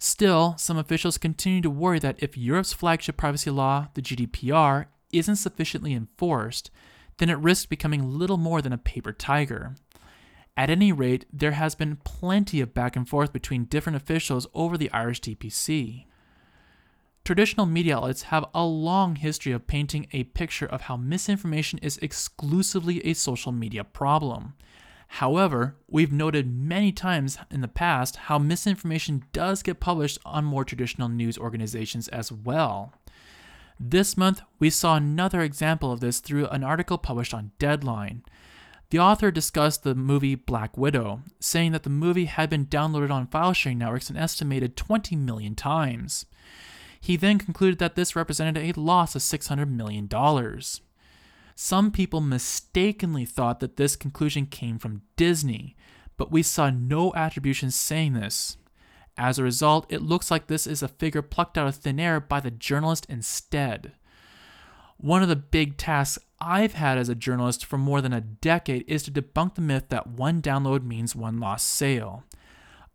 Still, 0.00 0.56
some 0.58 0.76
officials 0.76 1.18
continue 1.18 1.60
to 1.60 1.70
worry 1.70 2.00
that 2.00 2.20
if 2.20 2.36
Europe's 2.36 2.72
flagship 2.72 3.16
privacy 3.16 3.50
law, 3.50 3.86
the 3.94 4.02
GDPR, 4.02 4.86
isn't 5.12 5.36
sufficiently 5.36 5.94
enforced, 5.94 6.72
then 7.18 7.30
it 7.30 7.38
risks 7.38 7.66
becoming 7.66 8.10
little 8.10 8.38
more 8.38 8.60
than 8.60 8.72
a 8.72 8.78
paper 8.78 9.12
tiger. 9.12 9.76
At 10.56 10.68
any 10.68 10.90
rate, 10.90 11.26
there 11.32 11.52
has 11.52 11.76
been 11.76 11.98
plenty 12.04 12.60
of 12.60 12.74
back 12.74 12.96
and 12.96 13.08
forth 13.08 13.32
between 13.32 13.66
different 13.66 13.94
officials 13.94 14.48
over 14.52 14.76
the 14.76 14.90
Irish 14.90 15.20
DPC. 15.20 16.06
Traditional 17.24 17.64
media 17.64 17.96
outlets 17.96 18.24
have 18.24 18.44
a 18.54 18.66
long 18.66 19.16
history 19.16 19.52
of 19.52 19.66
painting 19.66 20.08
a 20.12 20.24
picture 20.24 20.66
of 20.66 20.82
how 20.82 20.98
misinformation 20.98 21.78
is 21.78 21.96
exclusively 21.98 23.04
a 23.06 23.14
social 23.14 23.50
media 23.50 23.82
problem. 23.82 24.52
However, 25.08 25.74
we've 25.88 26.12
noted 26.12 26.54
many 26.54 26.92
times 26.92 27.38
in 27.50 27.62
the 27.62 27.68
past 27.68 28.16
how 28.16 28.38
misinformation 28.38 29.24
does 29.32 29.62
get 29.62 29.80
published 29.80 30.18
on 30.26 30.44
more 30.44 30.66
traditional 30.66 31.08
news 31.08 31.38
organizations 31.38 32.08
as 32.08 32.30
well. 32.30 32.92
This 33.80 34.18
month, 34.18 34.42
we 34.58 34.68
saw 34.68 34.96
another 34.96 35.40
example 35.40 35.92
of 35.92 36.00
this 36.00 36.20
through 36.20 36.48
an 36.48 36.62
article 36.62 36.98
published 36.98 37.32
on 37.32 37.52
Deadline. 37.58 38.22
The 38.90 38.98
author 38.98 39.30
discussed 39.30 39.82
the 39.82 39.94
movie 39.94 40.34
Black 40.34 40.76
Widow, 40.76 41.22
saying 41.40 41.72
that 41.72 41.84
the 41.84 41.90
movie 41.90 42.26
had 42.26 42.50
been 42.50 42.66
downloaded 42.66 43.10
on 43.10 43.28
file 43.28 43.54
sharing 43.54 43.78
networks 43.78 44.10
an 44.10 44.18
estimated 44.18 44.76
20 44.76 45.16
million 45.16 45.54
times. 45.54 46.26
He 47.04 47.16
then 47.16 47.36
concluded 47.36 47.78
that 47.80 47.96
this 47.96 48.16
represented 48.16 48.56
a 48.56 48.80
loss 48.80 49.14
of 49.14 49.20
$600 49.20 49.68
million. 49.68 50.08
Some 51.54 51.90
people 51.90 52.22
mistakenly 52.22 53.26
thought 53.26 53.60
that 53.60 53.76
this 53.76 53.94
conclusion 53.94 54.46
came 54.46 54.78
from 54.78 55.02
Disney, 55.14 55.76
but 56.16 56.32
we 56.32 56.42
saw 56.42 56.70
no 56.70 57.12
attribution 57.14 57.70
saying 57.70 58.14
this. 58.14 58.56
As 59.18 59.38
a 59.38 59.42
result, 59.42 59.84
it 59.92 60.00
looks 60.00 60.30
like 60.30 60.46
this 60.46 60.66
is 60.66 60.82
a 60.82 60.88
figure 60.88 61.20
plucked 61.20 61.58
out 61.58 61.66
of 61.66 61.74
thin 61.74 62.00
air 62.00 62.20
by 62.20 62.40
the 62.40 62.50
journalist 62.50 63.04
instead. 63.10 63.92
One 64.96 65.22
of 65.22 65.28
the 65.28 65.36
big 65.36 65.76
tasks 65.76 66.24
I've 66.40 66.72
had 66.72 66.96
as 66.96 67.10
a 67.10 67.14
journalist 67.14 67.66
for 67.66 67.76
more 67.76 68.00
than 68.00 68.14
a 68.14 68.22
decade 68.22 68.82
is 68.88 69.02
to 69.02 69.10
debunk 69.10 69.56
the 69.56 69.60
myth 69.60 69.90
that 69.90 70.06
one 70.06 70.40
download 70.40 70.82
means 70.82 71.14
one 71.14 71.38
lost 71.38 71.66
sale. 71.66 72.24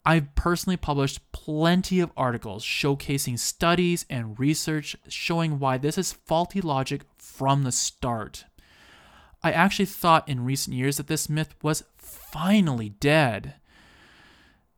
I've 0.06 0.34
personally 0.36 0.78
published 0.78 1.32
plenty 1.32 2.00
of 2.00 2.12
articles 2.16 2.64
showcasing 2.64 3.38
studies 3.38 4.06
and 4.10 4.40
research 4.40 4.96
showing 5.08 5.60
why 5.60 5.78
this 5.78 5.98
is 5.98 6.14
faulty 6.14 6.62
logic 6.62 7.02
from 7.18 7.64
the 7.64 7.72
start. 7.72 8.46
I 9.44 9.52
actually 9.52 9.86
thought 9.86 10.28
in 10.28 10.46
recent 10.46 10.76
years 10.76 10.98
that 10.98 11.08
this 11.08 11.30
myth 11.30 11.54
was 11.62 11.84
finally 11.98 12.90
dead. 12.90 13.56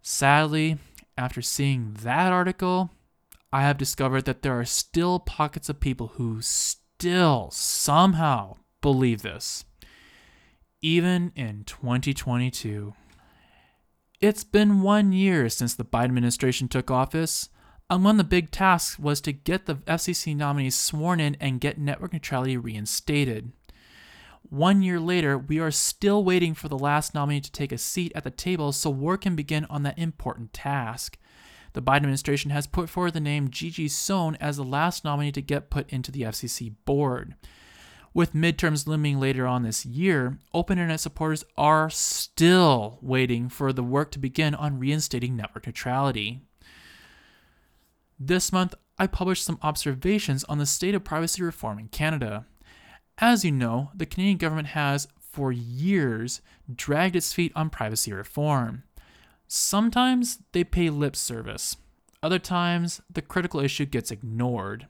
Sadly, 0.02 0.78
after 1.18 1.42
seeing 1.42 1.96
that 2.02 2.32
article, 2.32 2.92
I 3.54 3.62
have 3.62 3.78
discovered 3.78 4.26
that 4.26 4.42
there 4.42 4.60
are 4.60 4.66
still 4.66 5.20
pockets 5.20 5.70
of 5.70 5.80
people 5.80 6.14
who 6.16 6.42
still 6.42 7.50
somehow 7.52 8.58
believe 8.82 9.22
this, 9.22 9.66
even 10.82 11.32
in 11.36 11.64
2022. 11.66 12.94
It's 14.22 14.44
been 14.44 14.84
one 14.84 15.14
year 15.14 15.50
since 15.50 15.74
the 15.74 15.84
Biden 15.84 16.06
administration 16.06 16.68
took 16.68 16.92
office, 16.92 17.50
and 17.90 18.04
one 18.04 18.14
of 18.14 18.18
the 18.20 18.24
big 18.24 18.52
tasks 18.52 19.00
was 19.00 19.20
to 19.22 19.32
get 19.32 19.66
the 19.66 19.78
FCC 19.78 20.36
nominees 20.36 20.76
sworn 20.76 21.20
in 21.20 21.36
and 21.40 21.60
get 21.60 21.80
network 21.80 22.14
neutrality 22.14 22.56
reinstated. 22.56 23.52
One 24.44 24.84
year 24.84 25.00
later, 25.00 25.40
we 25.40 25.60
are 25.60 25.72
still 25.72 26.24
waiting 26.24 26.54
for 26.54 26.68
the 26.68 26.78
last 26.78 27.16
nominee 27.16 27.42
to 27.42 27.52
take 27.52 27.72
a 27.72 27.80
seat 27.80 28.12
at 28.14 28.24
the 28.24 28.30
table 28.30 28.72
so 28.72 28.92
work 28.92 29.22
can 29.22 29.36
begin 29.36 29.66
on 29.72 29.82
that 29.84 29.98
important 29.98 30.54
task. 30.54 31.18
The 31.74 31.82
Biden 31.82 31.98
administration 31.98 32.52
has 32.52 32.68
put 32.68 32.90
forward 32.90 33.14
the 33.14 33.20
name 33.20 33.50
Gigi 33.50 33.88
Sohn 33.88 34.38
as 34.40 34.58
the 34.58 34.64
last 34.64 35.04
nominee 35.04 35.32
to 35.32 35.42
get 35.42 35.72
put 35.72 35.90
into 35.90 36.12
the 36.12 36.22
FCC 36.22 36.76
board. 36.86 37.34
With 38.14 38.34
midterms 38.34 38.88
looming 38.88 39.20
later 39.20 39.48
on 39.48 39.64
this 39.64 39.86
year, 39.86 40.38
Open 40.54 40.78
Internet 40.78 41.00
supporters 41.00 41.46
are 41.58 41.90
still 41.90 43.00
waiting 43.02 43.48
for 43.48 43.72
the 43.72 43.84
work 43.84 44.12
to 44.12 44.20
begin 44.20 44.54
on 44.54 44.80
reinstating 44.80 45.36
network 45.36 45.66
neutrality. 45.66 46.42
This 48.20 48.52
month, 48.52 48.76
I 49.00 49.08
published 49.08 49.46
some 49.46 49.60
observations 49.62 50.44
on 50.44 50.58
the 50.58 50.66
state 50.66 50.94
of 50.94 51.06
privacy 51.06 51.42
reform 51.42 51.80
in 51.80 51.88
Canada. 51.88 52.46
As 53.18 53.46
you 53.46 53.52
know, 53.52 53.92
the 53.96 54.06
Canadian 54.06 54.38
government 54.38 54.68
has, 54.70 55.08
for 55.20 55.52
years, 55.52 56.42
dragged 56.74 57.16
its 57.16 57.34
feet 57.34 57.54
on 57.56 57.70
privacy 57.70 58.12
reform. 58.12 58.84
Sometimes 59.48 60.40
they 60.52 60.64
pay 60.64 60.90
lip 60.90 61.16
service, 61.16 61.78
other 62.24 62.40
times, 62.40 63.02
the 63.12 63.22
critical 63.22 63.60
issue 63.60 63.86
gets 63.86 64.12
ignored. 64.12 64.88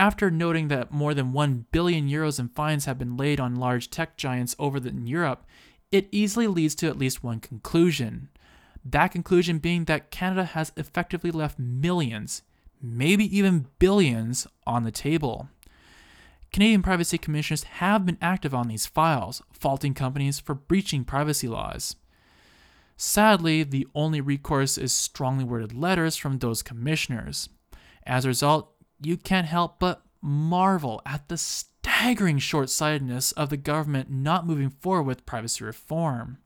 After 0.00 0.30
noting 0.30 0.68
that 0.68 0.90
more 0.90 1.12
than 1.12 1.34
1 1.34 1.66
billion 1.72 2.08
euros 2.08 2.40
in 2.40 2.48
fines 2.48 2.86
have 2.86 2.96
been 2.96 3.18
laid 3.18 3.38
on 3.38 3.56
large 3.56 3.90
tech 3.90 4.16
giants 4.16 4.56
over 4.58 4.78
in 4.78 5.06
Europe, 5.06 5.44
it 5.92 6.08
easily 6.10 6.46
leads 6.46 6.74
to 6.76 6.88
at 6.88 6.96
least 6.96 7.22
one 7.22 7.38
conclusion. 7.38 8.30
That 8.82 9.12
conclusion 9.12 9.58
being 9.58 9.84
that 9.84 10.10
Canada 10.10 10.44
has 10.44 10.72
effectively 10.74 11.30
left 11.30 11.58
millions, 11.58 12.40
maybe 12.80 13.24
even 13.36 13.66
billions, 13.78 14.46
on 14.66 14.84
the 14.84 14.90
table. 14.90 15.50
Canadian 16.50 16.80
privacy 16.80 17.18
commissioners 17.18 17.64
have 17.64 18.06
been 18.06 18.16
active 18.22 18.54
on 18.54 18.68
these 18.68 18.86
files, 18.86 19.42
faulting 19.52 19.92
companies 19.92 20.40
for 20.40 20.54
breaching 20.54 21.04
privacy 21.04 21.46
laws. 21.46 21.94
Sadly, 22.96 23.64
the 23.64 23.86
only 23.94 24.22
recourse 24.22 24.78
is 24.78 24.94
strongly 24.94 25.44
worded 25.44 25.74
letters 25.74 26.16
from 26.16 26.38
those 26.38 26.62
commissioners. 26.62 27.50
As 28.06 28.24
a 28.24 28.28
result, 28.28 28.72
you 29.00 29.16
can't 29.16 29.46
help 29.46 29.78
but 29.78 30.02
marvel 30.22 31.00
at 31.06 31.28
the 31.28 31.36
staggering 31.36 32.38
short 32.38 32.70
sightedness 32.70 33.32
of 33.32 33.48
the 33.48 33.56
government 33.56 34.10
not 34.10 34.46
moving 34.46 34.70
forward 34.70 35.04
with 35.04 35.26
privacy 35.26 35.64
reform. 35.64 36.38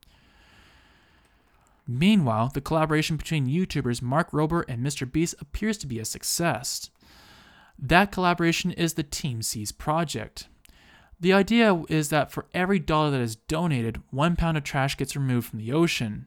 Meanwhile, 1.86 2.52
the 2.54 2.60
collaboration 2.60 3.16
between 3.16 3.46
YouTubers 3.46 4.00
Mark 4.00 4.30
Rober 4.30 4.64
and 4.68 4.84
Mr. 4.84 5.10
Beast 5.10 5.34
appears 5.40 5.76
to 5.78 5.86
be 5.86 5.98
a 5.98 6.04
success. 6.04 6.88
That 7.78 8.12
collaboration 8.12 8.70
is 8.70 8.94
the 8.94 9.02
Team 9.02 9.42
Seas 9.42 9.72
project. 9.72 10.48
The 11.20 11.32
idea 11.32 11.82
is 11.88 12.08
that 12.08 12.32
for 12.32 12.46
every 12.54 12.78
dollar 12.78 13.10
that 13.10 13.20
is 13.20 13.36
donated, 13.36 14.02
one 14.10 14.36
pound 14.36 14.56
of 14.56 14.64
trash 14.64 14.96
gets 14.96 15.16
removed 15.16 15.48
from 15.48 15.58
the 15.58 15.72
ocean. 15.72 16.26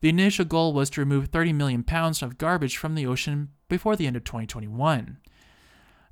The 0.00 0.08
initial 0.08 0.44
goal 0.44 0.72
was 0.72 0.90
to 0.90 1.00
remove 1.00 1.28
30 1.28 1.52
million 1.52 1.82
pounds 1.82 2.22
of 2.22 2.38
garbage 2.38 2.76
from 2.76 2.94
the 2.94 3.06
ocean 3.06 3.50
before 3.68 3.96
the 3.96 4.06
end 4.06 4.16
of 4.16 4.24
2021. 4.24 5.18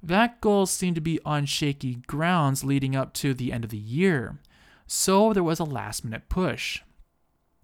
That 0.04 0.42
goal 0.42 0.66
seemed 0.66 0.96
to 0.96 1.00
be 1.00 1.18
on 1.25 1.46
shaky 1.46 1.94
grounds 2.06 2.62
leading 2.62 2.94
up 2.94 3.14
to 3.14 3.32
the 3.32 3.50
end 3.50 3.64
of 3.64 3.70
the 3.70 3.78
year, 3.78 4.38
so 4.87 5.32
there 5.32 5.42
was 5.42 5.58
a 5.58 5.64
last 5.64 6.04
minute 6.04 6.28
push. 6.28 6.82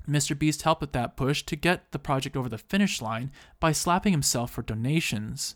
Mr. 0.09 0.37
Beast 0.37 0.63
helped 0.63 0.81
with 0.81 0.93
that 0.93 1.19
push 1.19 1.43
to 1.43 1.55
get 1.55 1.93
the 1.93 1.99
project 1.99 2.39
over 2.39 2.49
the 2.49 2.57
finish 2.57 3.03
line 3.03 3.31
by 3.61 3.73
slapping 3.73 4.13
himself 4.13 4.51
for 4.53 4.63
donations. 4.63 5.55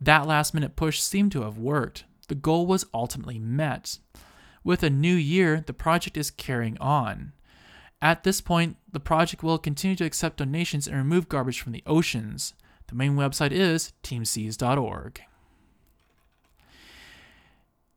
That 0.00 0.28
last 0.28 0.54
minute 0.54 0.76
push 0.76 1.00
seemed 1.00 1.32
to 1.32 1.42
have 1.42 1.58
worked. 1.58 2.04
The 2.28 2.36
goal 2.36 2.68
was 2.68 2.86
ultimately 2.94 3.40
met. 3.40 3.98
With 4.62 4.84
a 4.84 4.90
new 4.90 5.16
year, 5.16 5.64
the 5.66 5.74
project 5.74 6.16
is 6.16 6.30
carrying 6.30 6.78
on. 6.78 7.32
At 8.00 8.22
this 8.22 8.40
point, 8.40 8.76
the 8.92 9.00
project 9.00 9.42
will 9.42 9.58
continue 9.58 9.96
to 9.96 10.04
accept 10.04 10.36
donations 10.36 10.86
and 10.86 10.96
remove 10.96 11.28
garbage 11.28 11.60
from 11.60 11.72
the 11.72 11.82
oceans. 11.84 12.54
The 12.86 12.94
main 12.94 13.16
website 13.16 13.50
is 13.50 13.92
teamseas.org. 14.04 15.20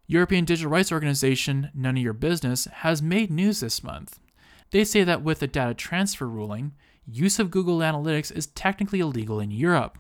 European 0.07 0.45
digital 0.45 0.71
rights 0.71 0.91
organization 0.91 1.71
None 1.73 1.97
of 1.97 2.03
Your 2.03 2.13
Business 2.13 2.65
has 2.65 3.01
made 3.01 3.31
news 3.31 3.59
this 3.59 3.83
month. 3.83 4.19
They 4.69 4.83
say 4.83 5.03
that 5.03 5.23
with 5.23 5.39
the 5.39 5.47
data 5.47 5.73
transfer 5.73 6.27
ruling, 6.27 6.73
use 7.07 7.39
of 7.39 7.49
Google 7.49 7.79
Analytics 7.79 8.31
is 8.31 8.47
technically 8.47 8.99
illegal 8.99 9.39
in 9.39 9.49
Europe. 9.49 9.97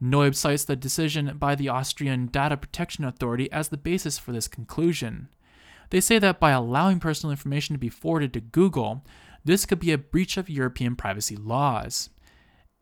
Noyb 0.00 0.36
cites 0.36 0.64
the 0.64 0.76
decision 0.76 1.36
by 1.36 1.56
the 1.56 1.68
Austrian 1.68 2.26
Data 2.26 2.56
Protection 2.56 3.04
Authority 3.04 3.50
as 3.50 3.68
the 3.68 3.76
basis 3.76 4.18
for 4.18 4.30
this 4.30 4.46
conclusion. 4.46 5.28
They 5.90 6.00
say 6.00 6.20
that 6.20 6.38
by 6.38 6.52
allowing 6.52 7.00
personal 7.00 7.32
information 7.32 7.74
to 7.74 7.78
be 7.78 7.88
forwarded 7.88 8.32
to 8.34 8.40
Google, 8.40 9.04
this 9.44 9.66
could 9.66 9.80
be 9.80 9.92
a 9.92 9.98
breach 9.98 10.36
of 10.36 10.48
European 10.48 10.94
privacy 10.94 11.36
laws. 11.36 12.10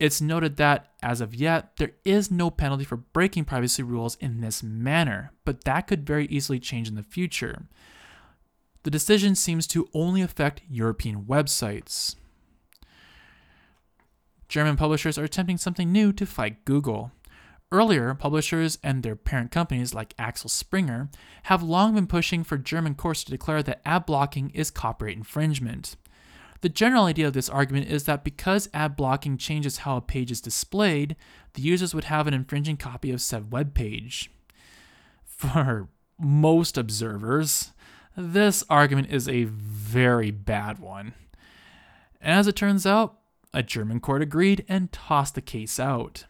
It's 0.02 0.20
noted 0.20 0.56
that, 0.56 0.88
as 1.00 1.20
of 1.20 1.32
yet, 1.32 1.76
there 1.76 1.92
is 2.04 2.28
no 2.28 2.50
penalty 2.50 2.82
for 2.82 2.96
breaking 2.96 3.44
privacy 3.44 3.84
rules 3.84 4.16
in 4.16 4.40
this 4.40 4.60
manner, 4.60 5.30
but 5.44 5.62
that 5.62 5.86
could 5.86 6.04
very 6.04 6.26
easily 6.26 6.58
change 6.58 6.88
in 6.88 6.96
the 6.96 7.04
future. 7.04 7.68
The 8.82 8.90
decision 8.90 9.36
seems 9.36 9.64
to 9.68 9.88
only 9.94 10.20
affect 10.20 10.62
European 10.68 11.22
websites. 11.26 12.16
German 14.48 14.76
publishers 14.76 15.18
are 15.18 15.24
attempting 15.24 15.56
something 15.56 15.92
new 15.92 16.12
to 16.14 16.26
fight 16.26 16.64
Google. 16.64 17.12
Earlier, 17.70 18.12
publishers 18.14 18.80
and 18.82 19.04
their 19.04 19.14
parent 19.14 19.52
companies 19.52 19.94
like 19.94 20.14
Axel 20.18 20.50
Springer 20.50 21.10
have 21.44 21.62
long 21.62 21.94
been 21.94 22.08
pushing 22.08 22.42
for 22.42 22.58
German 22.58 22.96
courts 22.96 23.22
to 23.22 23.30
declare 23.30 23.62
that 23.62 23.82
ad 23.84 24.06
blocking 24.06 24.50
is 24.50 24.72
copyright 24.72 25.16
infringement. 25.16 25.94
The 26.62 26.68
general 26.68 27.04
idea 27.04 27.26
of 27.26 27.32
this 27.32 27.48
argument 27.48 27.88
is 27.88 28.04
that 28.04 28.22
because 28.22 28.68
ad 28.72 28.96
blocking 28.96 29.36
changes 29.36 29.78
how 29.78 29.96
a 29.96 30.00
page 30.00 30.30
is 30.30 30.40
displayed, 30.40 31.16
the 31.54 31.62
users 31.62 31.92
would 31.92 32.04
have 32.04 32.26
an 32.28 32.34
infringing 32.34 32.76
copy 32.76 33.10
of 33.10 33.20
said 33.20 33.52
web 33.52 33.74
page. 33.74 34.30
For 35.24 35.88
most 36.18 36.78
observers, 36.78 37.72
this 38.16 38.62
argument 38.70 39.10
is 39.10 39.28
a 39.28 39.44
very 39.44 40.30
bad 40.30 40.78
one. 40.78 41.14
As 42.20 42.46
it 42.46 42.54
turns 42.54 42.86
out, 42.86 43.18
a 43.52 43.64
German 43.64 43.98
court 43.98 44.22
agreed 44.22 44.64
and 44.68 44.92
tossed 44.92 45.34
the 45.34 45.42
case 45.42 45.80
out. 45.80 46.26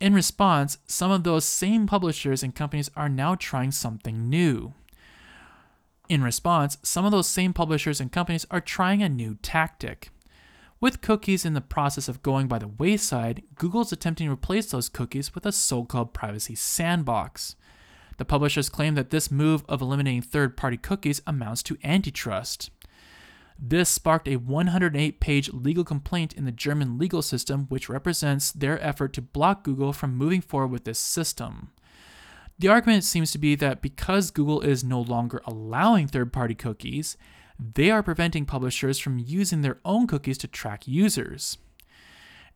In 0.00 0.14
response, 0.14 0.78
some 0.86 1.12
of 1.12 1.22
those 1.22 1.44
same 1.44 1.86
publishers 1.86 2.42
and 2.42 2.54
companies 2.54 2.90
are 2.96 3.08
now 3.08 3.36
trying 3.36 3.70
something 3.70 4.28
new. 4.28 4.74
In 6.08 6.22
response, 6.22 6.78
some 6.82 7.04
of 7.04 7.12
those 7.12 7.26
same 7.26 7.52
publishers 7.52 8.00
and 8.00 8.10
companies 8.10 8.46
are 8.50 8.62
trying 8.62 9.02
a 9.02 9.08
new 9.08 9.36
tactic. 9.42 10.10
With 10.80 11.02
cookies 11.02 11.44
in 11.44 11.52
the 11.54 11.60
process 11.60 12.08
of 12.08 12.22
going 12.22 12.46
by 12.48 12.58
the 12.58 12.68
wayside, 12.68 13.42
Google's 13.56 13.92
attempting 13.92 14.28
to 14.28 14.32
replace 14.32 14.70
those 14.70 14.88
cookies 14.88 15.34
with 15.34 15.44
a 15.44 15.52
so 15.52 15.84
called 15.84 16.14
privacy 16.14 16.54
sandbox. 16.54 17.56
The 18.16 18.24
publishers 18.24 18.68
claim 18.68 18.94
that 18.94 19.10
this 19.10 19.30
move 19.30 19.64
of 19.68 19.82
eliminating 19.82 20.22
third 20.22 20.56
party 20.56 20.76
cookies 20.76 21.20
amounts 21.26 21.62
to 21.64 21.76
antitrust. 21.84 22.70
This 23.58 23.88
sparked 23.88 24.28
a 24.28 24.36
108 24.36 25.20
page 25.20 25.52
legal 25.52 25.84
complaint 25.84 26.32
in 26.32 26.44
the 26.44 26.52
German 26.52 26.96
legal 26.96 27.22
system, 27.22 27.66
which 27.68 27.88
represents 27.88 28.52
their 28.52 28.80
effort 28.82 29.12
to 29.14 29.22
block 29.22 29.64
Google 29.64 29.92
from 29.92 30.16
moving 30.16 30.40
forward 30.40 30.70
with 30.70 30.84
this 30.84 30.98
system. 30.98 31.70
The 32.58 32.68
argument 32.68 33.04
seems 33.04 33.30
to 33.32 33.38
be 33.38 33.54
that 33.54 33.80
because 33.80 34.32
Google 34.32 34.60
is 34.62 34.82
no 34.82 35.00
longer 35.00 35.40
allowing 35.46 36.08
third 36.08 36.32
party 36.32 36.56
cookies, 36.56 37.16
they 37.58 37.90
are 37.90 38.02
preventing 38.02 38.46
publishers 38.46 38.98
from 38.98 39.18
using 39.18 39.62
their 39.62 39.78
own 39.84 40.06
cookies 40.06 40.38
to 40.38 40.48
track 40.48 40.88
users. 40.88 41.58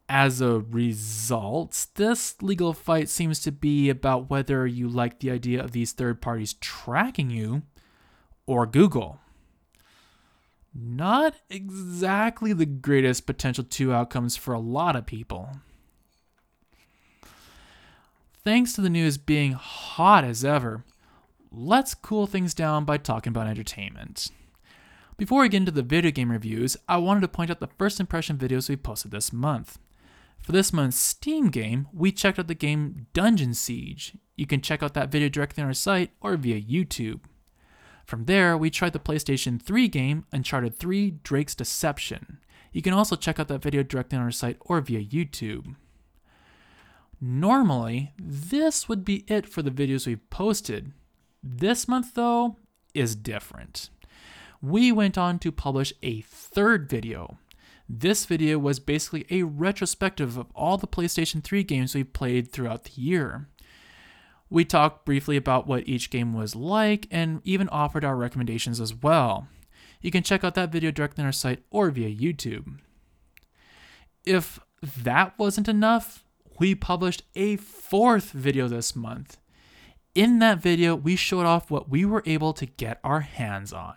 As 0.08 0.40
a 0.40 0.58
result, 0.58 1.86
this 1.94 2.34
legal 2.42 2.72
fight 2.72 3.08
seems 3.08 3.38
to 3.40 3.52
be 3.52 3.88
about 3.88 4.28
whether 4.28 4.66
you 4.66 4.88
like 4.88 5.20
the 5.20 5.30
idea 5.30 5.62
of 5.62 5.70
these 5.70 5.92
third 5.92 6.20
parties 6.20 6.54
tracking 6.54 7.30
you 7.30 7.62
or 8.46 8.66
Google. 8.66 9.20
Not 10.74 11.36
exactly 11.48 12.52
the 12.52 12.66
greatest 12.66 13.26
potential 13.26 13.64
two 13.64 13.92
outcomes 13.92 14.36
for 14.36 14.52
a 14.52 14.60
lot 14.60 14.96
of 14.96 15.06
people. 15.06 15.50
Thanks 18.44 18.72
to 18.72 18.80
the 18.80 18.90
news 18.90 19.18
being 19.18 19.52
hot 19.52 20.24
as 20.24 20.44
ever, 20.44 20.84
let's 21.52 21.94
cool 21.94 22.26
things 22.26 22.54
down 22.54 22.84
by 22.84 22.96
talking 22.96 23.30
about 23.30 23.46
entertainment. 23.46 24.30
Before 25.16 25.42
we 25.42 25.48
get 25.48 25.58
into 25.58 25.70
the 25.70 25.82
video 25.82 26.10
game 26.10 26.32
reviews, 26.32 26.76
I 26.88 26.96
wanted 26.96 27.20
to 27.20 27.28
point 27.28 27.52
out 27.52 27.60
the 27.60 27.68
first 27.78 28.00
impression 28.00 28.36
videos 28.36 28.68
we 28.68 28.74
posted 28.74 29.12
this 29.12 29.32
month. 29.32 29.78
For 30.40 30.50
this 30.50 30.72
month's 30.72 30.96
Steam 30.96 31.50
game, 31.50 31.86
we 31.92 32.10
checked 32.10 32.36
out 32.36 32.48
the 32.48 32.56
game 32.56 33.06
Dungeon 33.12 33.54
Siege. 33.54 34.14
You 34.34 34.48
can 34.48 34.60
check 34.60 34.82
out 34.82 34.94
that 34.94 35.12
video 35.12 35.28
directly 35.28 35.62
on 35.62 35.68
our 35.68 35.72
site 35.72 36.10
or 36.20 36.36
via 36.36 36.60
YouTube. 36.60 37.20
From 38.04 38.24
there, 38.24 38.58
we 38.58 38.70
tried 38.70 38.92
the 38.92 38.98
PlayStation 38.98 39.62
3 39.62 39.86
game 39.86 40.26
Uncharted 40.32 40.76
3 40.80 41.12
Drake's 41.22 41.54
Deception. 41.54 42.38
You 42.72 42.82
can 42.82 42.92
also 42.92 43.14
check 43.14 43.38
out 43.38 43.46
that 43.46 43.62
video 43.62 43.84
directly 43.84 44.18
on 44.18 44.24
our 44.24 44.32
site 44.32 44.56
or 44.62 44.80
via 44.80 45.04
YouTube. 45.04 45.76
Normally, 47.24 48.12
this 48.18 48.88
would 48.88 49.04
be 49.04 49.24
it 49.28 49.48
for 49.48 49.62
the 49.62 49.70
videos 49.70 50.08
we've 50.08 50.28
posted. 50.28 50.90
This 51.40 51.86
month, 51.86 52.14
though, 52.14 52.56
is 52.94 53.14
different. 53.14 53.90
We 54.60 54.90
went 54.90 55.16
on 55.16 55.38
to 55.38 55.52
publish 55.52 55.92
a 56.02 56.22
third 56.22 56.90
video. 56.90 57.38
This 57.88 58.24
video 58.24 58.58
was 58.58 58.80
basically 58.80 59.24
a 59.30 59.44
retrospective 59.44 60.36
of 60.36 60.50
all 60.52 60.78
the 60.78 60.88
PlayStation 60.88 61.44
3 61.44 61.62
games 61.62 61.94
we've 61.94 62.12
played 62.12 62.50
throughout 62.50 62.84
the 62.84 63.00
year. 63.00 63.48
We 64.50 64.64
talked 64.64 65.04
briefly 65.04 65.36
about 65.36 65.68
what 65.68 65.86
each 65.86 66.10
game 66.10 66.34
was 66.34 66.56
like 66.56 67.06
and 67.08 67.40
even 67.44 67.68
offered 67.68 68.04
our 68.04 68.16
recommendations 68.16 68.80
as 68.80 68.96
well. 68.96 69.46
You 70.00 70.10
can 70.10 70.24
check 70.24 70.42
out 70.42 70.56
that 70.56 70.72
video 70.72 70.90
directly 70.90 71.22
on 71.22 71.26
our 71.26 71.32
site 71.32 71.62
or 71.70 71.88
via 71.90 72.10
YouTube. 72.10 72.78
If 74.26 74.58
that 74.82 75.38
wasn't 75.38 75.68
enough, 75.68 76.24
we 76.62 76.76
published 76.76 77.24
a 77.34 77.56
fourth 77.56 78.30
video 78.30 78.68
this 78.68 78.94
month. 78.94 79.36
In 80.14 80.38
that 80.38 80.62
video, 80.62 80.94
we 80.94 81.16
showed 81.16 81.44
off 81.44 81.72
what 81.72 81.88
we 81.88 82.04
were 82.04 82.22
able 82.24 82.52
to 82.52 82.66
get 82.66 83.00
our 83.02 83.18
hands 83.18 83.72
on. 83.72 83.96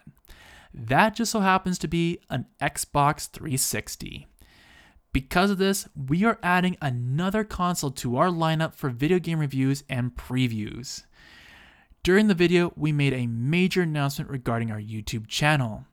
That 0.74 1.14
just 1.14 1.32
so 1.32 1.42
happens 1.42 1.78
to 1.78 1.88
be 1.88 2.22
an 2.28 2.48
Xbox 2.60 3.30
360. 3.30 4.26
Because 5.14 5.52
of 5.52 5.60
this, 5.60 5.88
we 5.96 6.26
are 6.26 6.40
adding 6.42 6.76
another 6.82 7.44
console 7.44 7.92
to 7.92 8.18
our 8.18 8.30
lineup 8.30 8.74
for 8.74 8.90
video 8.90 9.20
game 9.20 9.38
reviews 9.38 9.84
and 9.88 10.16
previews. 10.16 11.04
During 12.02 12.30
the 12.30 12.34
video, 12.34 12.74
we 12.76 12.92
made 12.92 13.14
a 13.14 13.28
major 13.28 13.84
announcement 13.84 14.32
regarding 14.32 14.72
our 14.72 14.82
YouTube 14.82 15.28
channel. 15.28 15.86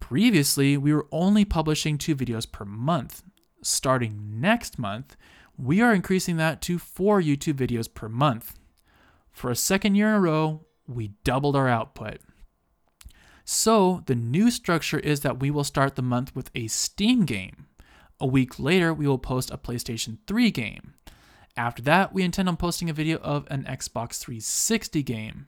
Previously, 0.00 0.76
we 0.76 0.92
were 0.92 1.06
only 1.12 1.44
publishing 1.44 1.96
two 1.96 2.16
videos 2.16 2.50
per 2.50 2.64
month. 2.64 3.22
Starting 3.62 4.40
next 4.40 4.80
month, 4.80 5.16
we 5.62 5.80
are 5.80 5.94
increasing 5.94 6.38
that 6.38 6.60
to 6.60 6.78
four 6.78 7.20
YouTube 7.20 7.54
videos 7.54 7.92
per 7.92 8.08
month. 8.08 8.58
For 9.30 9.48
a 9.48 9.56
second 9.56 9.94
year 9.94 10.08
in 10.08 10.14
a 10.14 10.20
row, 10.20 10.66
we 10.88 11.12
doubled 11.22 11.54
our 11.54 11.68
output. 11.68 12.18
So, 13.44 14.02
the 14.06 14.16
new 14.16 14.50
structure 14.50 14.98
is 14.98 15.20
that 15.20 15.40
we 15.40 15.50
will 15.50 15.64
start 15.64 15.94
the 15.94 16.02
month 16.02 16.34
with 16.34 16.50
a 16.54 16.66
Steam 16.66 17.24
game. 17.24 17.66
A 18.18 18.26
week 18.26 18.58
later, 18.58 18.92
we 18.92 19.06
will 19.06 19.18
post 19.18 19.50
a 19.50 19.58
PlayStation 19.58 20.18
3 20.26 20.50
game. 20.50 20.94
After 21.56 21.82
that, 21.82 22.12
we 22.12 22.22
intend 22.22 22.48
on 22.48 22.56
posting 22.56 22.90
a 22.90 22.94
video 22.94 23.18
of 23.18 23.46
an 23.50 23.64
Xbox 23.64 24.18
360 24.18 25.02
game. 25.02 25.46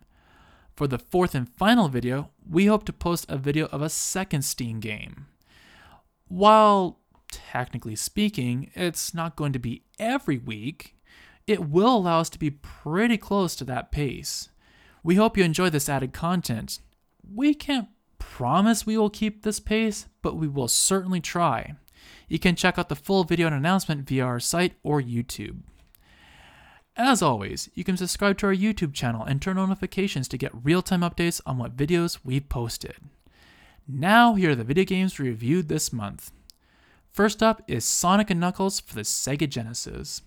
For 0.77 0.87
the 0.87 0.99
fourth 0.99 1.35
and 1.35 1.49
final 1.49 1.89
video, 1.89 2.31
we 2.49 2.67
hope 2.67 2.85
to 2.85 2.93
post 2.93 3.27
a 3.29 3.37
video 3.37 3.67
of 3.67 3.83
a 3.83 3.89
second 3.89 4.43
Steam 4.43 4.81
game. 4.81 5.27
While 6.29 7.01
technically 7.51 7.97
speaking, 7.97 8.71
it's 8.75 9.15
not 9.15 9.37
going 9.37 9.53
to 9.53 9.59
be 9.59 9.85
every 9.99 10.39
week, 10.39 10.97
it 11.47 11.69
will 11.69 11.97
allow 11.97 12.21
us 12.21 12.31
to 12.31 12.39
be 12.39 12.51
pretty 12.51 13.19
close 13.19 13.55
to 13.57 13.65
that 13.65 13.93
pace. 13.93 14.49
We 15.03 15.17
hope 15.17 15.37
you 15.37 15.45
enjoy 15.45 15.71
this 15.71 15.89
added 15.89 16.13
content. 16.13 16.81
We 17.33 17.55
can't 17.55 17.89
promise 18.19 18.87
we 18.87 18.97
will 18.97 19.11
keep 19.11 19.43
this 19.43 19.61
pace, 19.61 20.07
but 20.23 20.37
we 20.37 20.49
will 20.49 20.69
certainly 20.69 21.21
try. 21.21 21.75
You 22.29 22.39
can 22.39 22.57
check 22.57 22.79
out 22.79 22.89
the 22.89 22.97
full 22.97 23.25
video 23.25 23.47
and 23.47 23.55
announcement 23.55 24.09
via 24.09 24.25
our 24.25 24.41
site 24.41 24.75
or 24.83 25.01
YouTube. 25.03 25.61
As 26.97 27.23
always, 27.23 27.69
you 27.75 27.85
can 27.85 27.97
subscribe 27.97 28.39
to 28.39 28.47
our 28.47 28.55
YouTube 28.55 28.95
channel 28.95 29.25
and 29.25 29.43
turn 29.43 29.59
on 29.59 29.69
notifications 29.69 30.29
to 30.29 30.39
get 30.39 30.65
real 30.65 30.81
time 30.81 31.01
updates 31.01 31.41
on 31.45 31.59
what 31.59 31.77
videos 31.77 32.19
we've 32.25 32.49
posted. 32.49 32.97
Now, 33.87 34.35
here 34.35 34.51
are 34.51 34.55
the 34.55 34.65
video 34.65 34.85
games 34.85 35.19
reviewed 35.19 35.69
this 35.69 35.93
month. 35.93 36.31
First 37.15 37.45
up 37.45 37.63
is 37.69 37.85
Sonic 37.85 38.29
& 38.31 38.37
Knuckles 38.37 38.81
for 38.81 38.97
the 38.97 39.03
Sega 39.03 39.49
Genesis. 39.49 40.21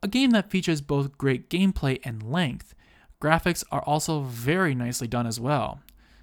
A 0.00 0.06
game 0.06 0.30
that 0.30 0.48
features 0.48 0.80
both 0.80 1.18
great 1.18 1.50
gameplay 1.50 1.98
and 2.04 2.22
length. 2.22 2.72
Graphics 3.20 3.64
are 3.72 3.82
also 3.82 4.20
very 4.20 4.72
nicely 4.72 5.08
done 5.08 5.26
as 5.26 5.40
well. 5.40 5.80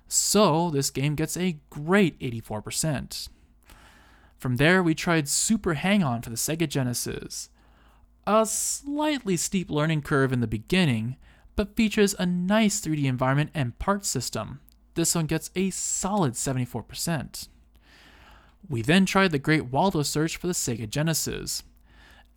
So, 0.07 0.69
this 0.69 0.91
game 0.91 1.15
gets 1.15 1.35
a 1.35 1.59
great 1.69 2.17
84%. 2.21 3.27
From 4.37 4.55
there, 4.55 4.81
we 4.81 4.95
tried 4.95 5.27
Super 5.27 5.73
Hang 5.73 6.01
On 6.03 6.21
for 6.21 6.29
the 6.29 6.37
Sega 6.37 6.69
Genesis. 6.69 7.49
A 8.25 8.45
slightly 8.45 9.35
steep 9.35 9.69
learning 9.69 10.03
curve 10.03 10.31
in 10.31 10.39
the 10.39 10.47
beginning, 10.47 11.17
but 11.57 11.75
features 11.75 12.15
a 12.17 12.25
nice 12.25 12.79
3D 12.79 13.03
environment 13.03 13.49
and 13.53 13.77
part 13.77 14.05
system. 14.05 14.61
This 14.93 15.13
one 15.13 15.25
gets 15.25 15.51
a 15.53 15.69
solid 15.69 16.33
74%. 16.35 17.49
We 18.69 18.81
then 18.81 19.05
tried 19.05 19.31
the 19.31 19.39
Great 19.39 19.65
Waldo 19.65 20.03
Search 20.03 20.37
for 20.37 20.47
the 20.47 20.53
Sega 20.53 20.89
Genesis, 20.89 21.63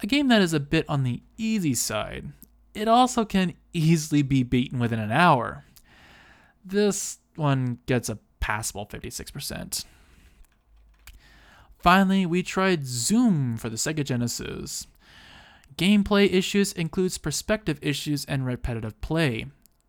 a 0.01 0.07
game 0.07 0.29
that 0.29 0.43
is 0.43 0.55
a 0.55 0.61
bit 0.61 0.85
on 0.89 1.03
the 1.03 1.23
easy 1.37 1.75
side. 1.75 2.33
It 2.75 2.89
also 2.89 3.25
can 3.25 3.55
easily 3.73 4.23
be 4.23 4.43
beaten 4.43 4.79
within 4.79 5.01
an 5.01 5.11
hour. 5.11 5.65
This 6.65 7.19
one 7.37 7.79
gets 7.87 8.09
a 8.09 8.19
passable 8.39 8.87
56%. 8.87 9.85
Finally, 11.79 12.27
we 12.27 12.43
tried 12.43 12.87
Zoom 12.87 13.57
for 13.57 13.69
the 13.69 13.77
Sega 13.77 14.05
Genesis. 14.05 14.87
Gameplay 15.77 16.33
issues 16.33 16.73
includes 16.73 17.19
perspective 17.19 17.79
issues 17.81 18.25
and 18.27 18.45
repetitive 18.45 19.01
play. 19.01 19.47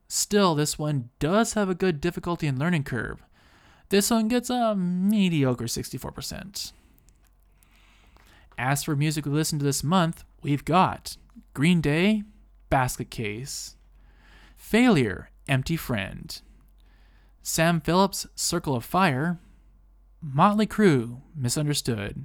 Still, 0.08 0.56
this 0.56 0.80
one 0.80 1.10
does 1.19 1.54
have 1.54 1.69
a 1.69 1.75
good 1.75 1.99
difficulty 1.99 2.47
and 2.47 2.58
learning 2.58 2.84
curve. 2.84 3.23
This 3.91 4.10
one 4.10 4.30
gets 4.30 4.49
a 4.49 4.73
mediocre 4.73 5.65
64%. 5.65 6.71
As 8.58 8.86
for 8.86 8.95
music 8.95 9.25
we 9.25 9.34
listened 9.34 9.60
to 9.60 9.65
this 9.65 9.84
month, 9.84 10.23
we've 10.41 10.63
got 10.63 11.17
Green 11.54 11.82
Day, 11.82 12.23
Basket 12.69 13.10
Case, 13.10 13.75
Failure, 14.56 15.30
Empty 15.49 15.75
Friend, 15.75 16.41
Sam 17.43 17.82
Phillips, 17.82 18.25
Circle 18.34 18.77
of 18.77 18.86
Fire, 18.86 19.39
Motley 20.21 20.67
Crue, 20.67 21.19
Misunderstood, 21.36 22.23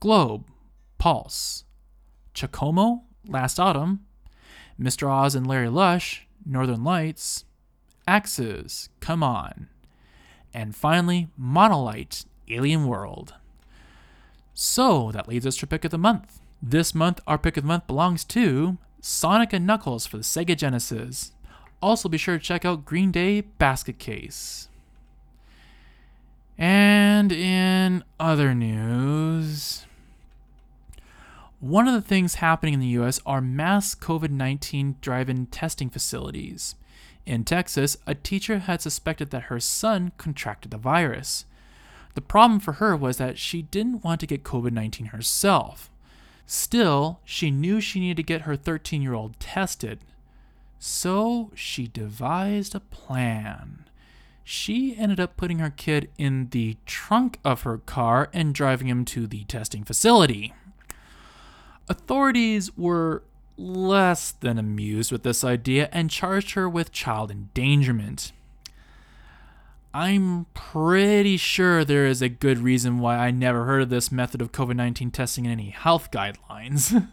Globe, 0.00 0.46
Pulse, 0.96 1.64
Chacomo, 2.34 3.02
Last 3.28 3.60
Autumn, 3.60 4.06
Mr. 4.80 5.06
Oz 5.06 5.34
and 5.34 5.46
Larry 5.46 5.68
Lush, 5.68 6.26
Northern 6.46 6.82
Lights, 6.82 7.44
Axes, 8.08 8.88
Come 9.00 9.22
On, 9.22 9.68
and 10.54 10.76
finally, 10.76 11.28
Monolite, 11.40 12.24
Alien 12.48 12.86
World. 12.86 13.34
So 14.54 15.10
that 15.12 15.28
leads 15.28 15.46
us 15.46 15.56
to 15.58 15.66
pick 15.66 15.84
of 15.84 15.90
the 15.90 15.98
month. 15.98 16.40
This 16.62 16.94
month, 16.94 17.20
our 17.26 17.38
pick 17.38 17.56
of 17.56 17.64
the 17.64 17.68
month 17.68 17.86
belongs 17.86 18.24
to 18.24 18.76
Sonic 19.00 19.52
and 19.52 19.66
Knuckles 19.66 20.06
for 20.06 20.16
the 20.16 20.22
Sega 20.22 20.56
Genesis. 20.56 21.32
Also, 21.80 22.08
be 22.08 22.18
sure 22.18 22.38
to 22.38 22.44
check 22.44 22.64
out 22.64 22.84
Green 22.84 23.10
Day 23.10 23.40
Basket 23.40 23.98
Case. 23.98 24.68
And 26.56 27.32
in 27.32 28.04
other 28.20 28.54
news, 28.54 29.86
one 31.58 31.88
of 31.88 31.94
the 31.94 32.00
things 32.00 32.36
happening 32.36 32.74
in 32.74 32.80
the 32.80 32.86
US 32.88 33.20
are 33.26 33.40
mass 33.40 33.94
COVID 33.94 34.30
19 34.30 34.96
drive 35.00 35.28
in 35.28 35.46
testing 35.46 35.90
facilities. 35.90 36.76
In 37.24 37.44
Texas, 37.44 37.96
a 38.06 38.14
teacher 38.14 38.58
had 38.58 38.80
suspected 38.80 39.30
that 39.30 39.44
her 39.44 39.60
son 39.60 40.12
contracted 40.18 40.70
the 40.70 40.78
virus. 40.78 41.44
The 42.14 42.20
problem 42.20 42.60
for 42.60 42.72
her 42.74 42.96
was 42.96 43.16
that 43.16 43.38
she 43.38 43.62
didn't 43.62 44.04
want 44.04 44.20
to 44.20 44.26
get 44.26 44.44
COVID 44.44 44.72
19 44.72 45.06
herself. 45.06 45.90
Still, 46.46 47.20
she 47.24 47.50
knew 47.50 47.80
she 47.80 48.00
needed 48.00 48.16
to 48.18 48.22
get 48.22 48.42
her 48.42 48.56
13 48.56 49.02
year 49.02 49.14
old 49.14 49.38
tested. 49.40 50.00
So 50.78 51.50
she 51.54 51.86
devised 51.86 52.74
a 52.74 52.80
plan 52.80 53.84
she 54.44 54.96
ended 54.96 55.20
up 55.20 55.36
putting 55.36 55.58
her 55.58 55.70
kid 55.70 56.10
in 56.18 56.48
the 56.50 56.76
trunk 56.86 57.38
of 57.44 57.62
her 57.62 57.78
car 57.78 58.28
and 58.32 58.54
driving 58.54 58.88
him 58.88 59.04
to 59.06 59.26
the 59.26 59.44
testing 59.44 59.84
facility. 59.84 60.52
Authorities 61.88 62.76
were 62.76 63.22
less 63.62 64.32
than 64.32 64.58
amused 64.58 65.12
with 65.12 65.22
this 65.22 65.44
idea 65.44 65.88
and 65.92 66.10
charged 66.10 66.52
her 66.52 66.68
with 66.68 66.92
child 66.92 67.30
endangerment. 67.30 68.32
I'm 69.94 70.46
pretty 70.54 71.36
sure 71.36 71.84
there 71.84 72.06
is 72.06 72.22
a 72.22 72.28
good 72.28 72.58
reason 72.58 72.98
why 72.98 73.18
I 73.18 73.30
never 73.30 73.64
heard 73.64 73.82
of 73.82 73.90
this 73.90 74.10
method 74.10 74.40
of 74.40 74.50
COVID 74.50 74.76
19 74.76 75.10
testing 75.10 75.44
in 75.44 75.52
any 75.52 75.70
health 75.70 76.10
guidelines. 76.10 77.08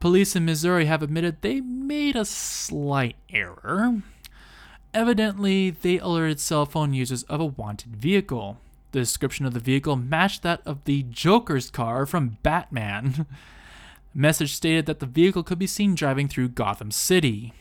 Police 0.00 0.36
in 0.36 0.44
Missouri 0.44 0.86
have 0.86 1.02
admitted 1.02 1.40
they 1.40 1.60
made 1.60 2.16
a 2.16 2.24
slight 2.24 3.16
error. 3.30 4.02
Evidently, 4.92 5.70
they 5.70 5.98
alerted 5.98 6.40
cell 6.40 6.66
phone 6.66 6.94
users 6.94 7.22
of 7.24 7.40
a 7.40 7.46
wanted 7.46 7.96
vehicle. 7.96 8.58
The 8.92 9.00
description 9.00 9.44
of 9.46 9.54
the 9.54 9.60
vehicle 9.60 9.96
matched 9.96 10.42
that 10.42 10.62
of 10.64 10.84
the 10.84 11.04
Joker's 11.04 11.70
car 11.70 12.06
from 12.06 12.38
Batman. 12.42 13.26
message 14.14 14.54
stated 14.54 14.86
that 14.86 14.98
the 14.98 15.06
vehicle 15.06 15.42
could 15.42 15.58
be 15.58 15.66
seen 15.66 15.94
driving 15.94 16.28
through 16.28 16.48
Gotham 16.48 16.90
City. 16.90 17.52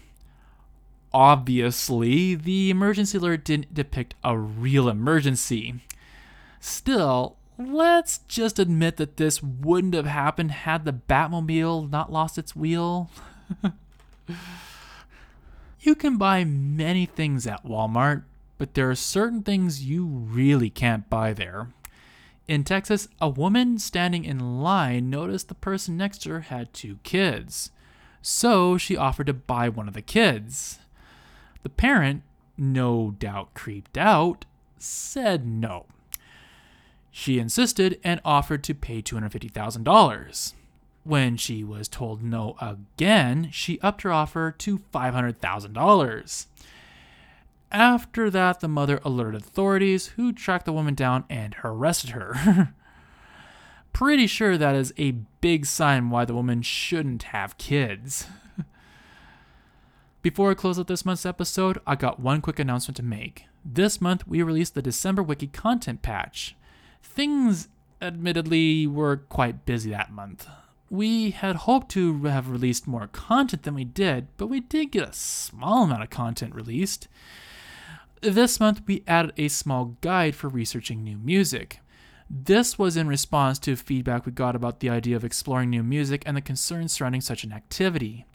Obviously, 1.14 2.36
the 2.36 2.70
emergency 2.70 3.18
alert 3.18 3.44
didn't 3.46 3.74
depict 3.74 4.16
a 4.24 4.38
real 4.38 4.90
emergency. 4.90 5.76
Still, 6.60 7.38
let's 7.58 8.20
just 8.28 8.60
admit 8.60 8.98
that 8.98 9.18
this 9.18 9.42
wouldn't 9.42 9.94
have 9.94 10.06
happened 10.06 10.52
had 10.52 10.86
the 10.86 10.94
Batmobile 10.94 11.90
not 11.90 12.12
lost 12.12 12.38
its 12.38 12.56
wheel. 12.56 13.10
you 15.80 15.96
can 15.96 16.18
buy 16.18 16.44
many 16.44 17.06
things 17.06 17.48
at 17.48 17.66
Walmart, 17.66 18.24
but 18.58 18.74
there 18.74 18.90
are 18.90 18.96
certain 18.96 19.44
things 19.44 19.84
you 19.84 20.06
really 20.06 20.70
can't 20.70 21.10
buy 21.10 21.34
there. 21.34 21.70
In 22.48 22.64
Texas, 22.64 23.10
a 23.20 23.30
woman 23.30 23.78
standing 23.78 24.24
in 24.24 24.62
line 24.62 25.10
noticed 25.10 25.50
the 25.50 25.56
person 25.56 25.98
next 25.98 26.20
to 26.20 26.30
her 26.30 26.42
had 26.42 26.74
two 26.74 27.00
kids. 27.04 27.72
So 28.22 28.78
she 28.78 28.96
offered 28.96 29.28
to 29.28 29.34
buy 29.34 29.70
one 29.70 29.88
of 29.88 29.94
the 29.94 30.02
kids. 30.02 30.80
The 31.64 31.70
parent, 31.70 32.24
no 32.58 33.16
doubt 33.20 33.54
creeped 33.54 33.98
out, 33.98 34.46
said 34.78 35.46
no. 35.46 35.86
She 37.12 37.40
insisted 37.40 38.00
and 38.04 38.22
offered 38.24 38.64
to 38.66 38.74
pay 38.74 39.02
$250,000. 39.02 40.54
When 41.04 41.38
she 41.38 41.64
was 41.64 41.88
told 41.88 42.22
no 42.22 42.56
again, 42.62 43.50
she 43.52 43.80
upped 43.82 44.04
her 44.04 44.12
offer 44.12 44.52
to 44.60 44.78
$500,000. 44.78 46.46
After 47.72 48.30
that, 48.30 48.60
the 48.62 48.68
mother 48.68 49.02
alerted 49.04 49.42
authorities, 49.42 50.08
who 50.08 50.32
tracked 50.32 50.66
the 50.66 50.74
woman 50.74 50.96
down 50.96 51.26
and 51.30 51.56
arrested 51.64 52.12
her. 52.12 52.74
Pretty 53.94 54.28
sure 54.28 54.58
that 54.58 54.76
is 54.76 54.94
a 54.98 55.12
big 55.42 55.66
sign 55.66 56.10
why 56.10 56.24
the 56.24 56.36
woman 56.36 56.62
shouldn't 56.62 57.24
have 57.24 57.58
kids. 57.58 58.28
Before 60.22 60.52
I 60.52 60.54
close 60.54 60.80
out 60.80 60.88
this 60.88 61.06
month's 61.06 61.26
episode, 61.26 61.80
I 61.86 61.96
got 61.96 62.20
one 62.20 62.42
quick 62.42 62.60
announcement 62.60 62.96
to 62.98 63.04
make. 63.04 63.46
This 63.66 64.00
month, 64.00 64.26
we 64.28 64.42
released 64.44 64.76
the 64.76 64.82
December 64.82 65.22
Wiki 65.22 65.48
content 65.48 66.02
patch. 66.02 66.56
Things, 67.04 67.68
admittedly, 68.02 68.88
were 68.88 69.18
quite 69.18 69.66
busy 69.66 69.90
that 69.92 70.12
month. 70.12 70.48
We 70.90 71.32
had 71.32 71.58
hoped 71.58 71.90
to 71.92 72.24
have 72.24 72.50
released 72.50 72.88
more 72.88 73.08
content 73.08 73.64
than 73.64 73.74
we 73.74 73.84
did, 73.84 74.28
but 74.38 74.48
we 74.48 74.62
did 74.62 74.92
get 74.92 75.10
a 75.10 75.14
small 75.14 75.84
amount 75.84 76.04
of 76.04 76.10
content 76.10 76.56
released. 76.56 77.10
This 78.22 78.60
month, 78.60 78.82
we 78.88 79.04
added 79.06 79.34
a 79.38 79.48
small 79.48 79.98
guide 80.02 80.36
for 80.36 80.48
researching 80.48 81.04
new 81.04 81.18
music. 81.18 81.82
This 82.30 82.80
was 82.80 82.98
in 82.98 83.08
response 83.08 83.60
to 83.60 83.76
feedback 83.76 84.26
we 84.26 84.32
got 84.32 84.56
about 84.56 84.80
the 84.80 84.90
idea 84.90 85.16
of 85.16 85.24
exploring 85.24 85.70
new 85.70 85.84
music 85.84 86.24
and 86.26 86.36
the 86.36 86.42
concerns 86.42 86.92
surrounding 86.92 87.22
such 87.22 87.44
an 87.44 87.54
activity. 87.54 88.26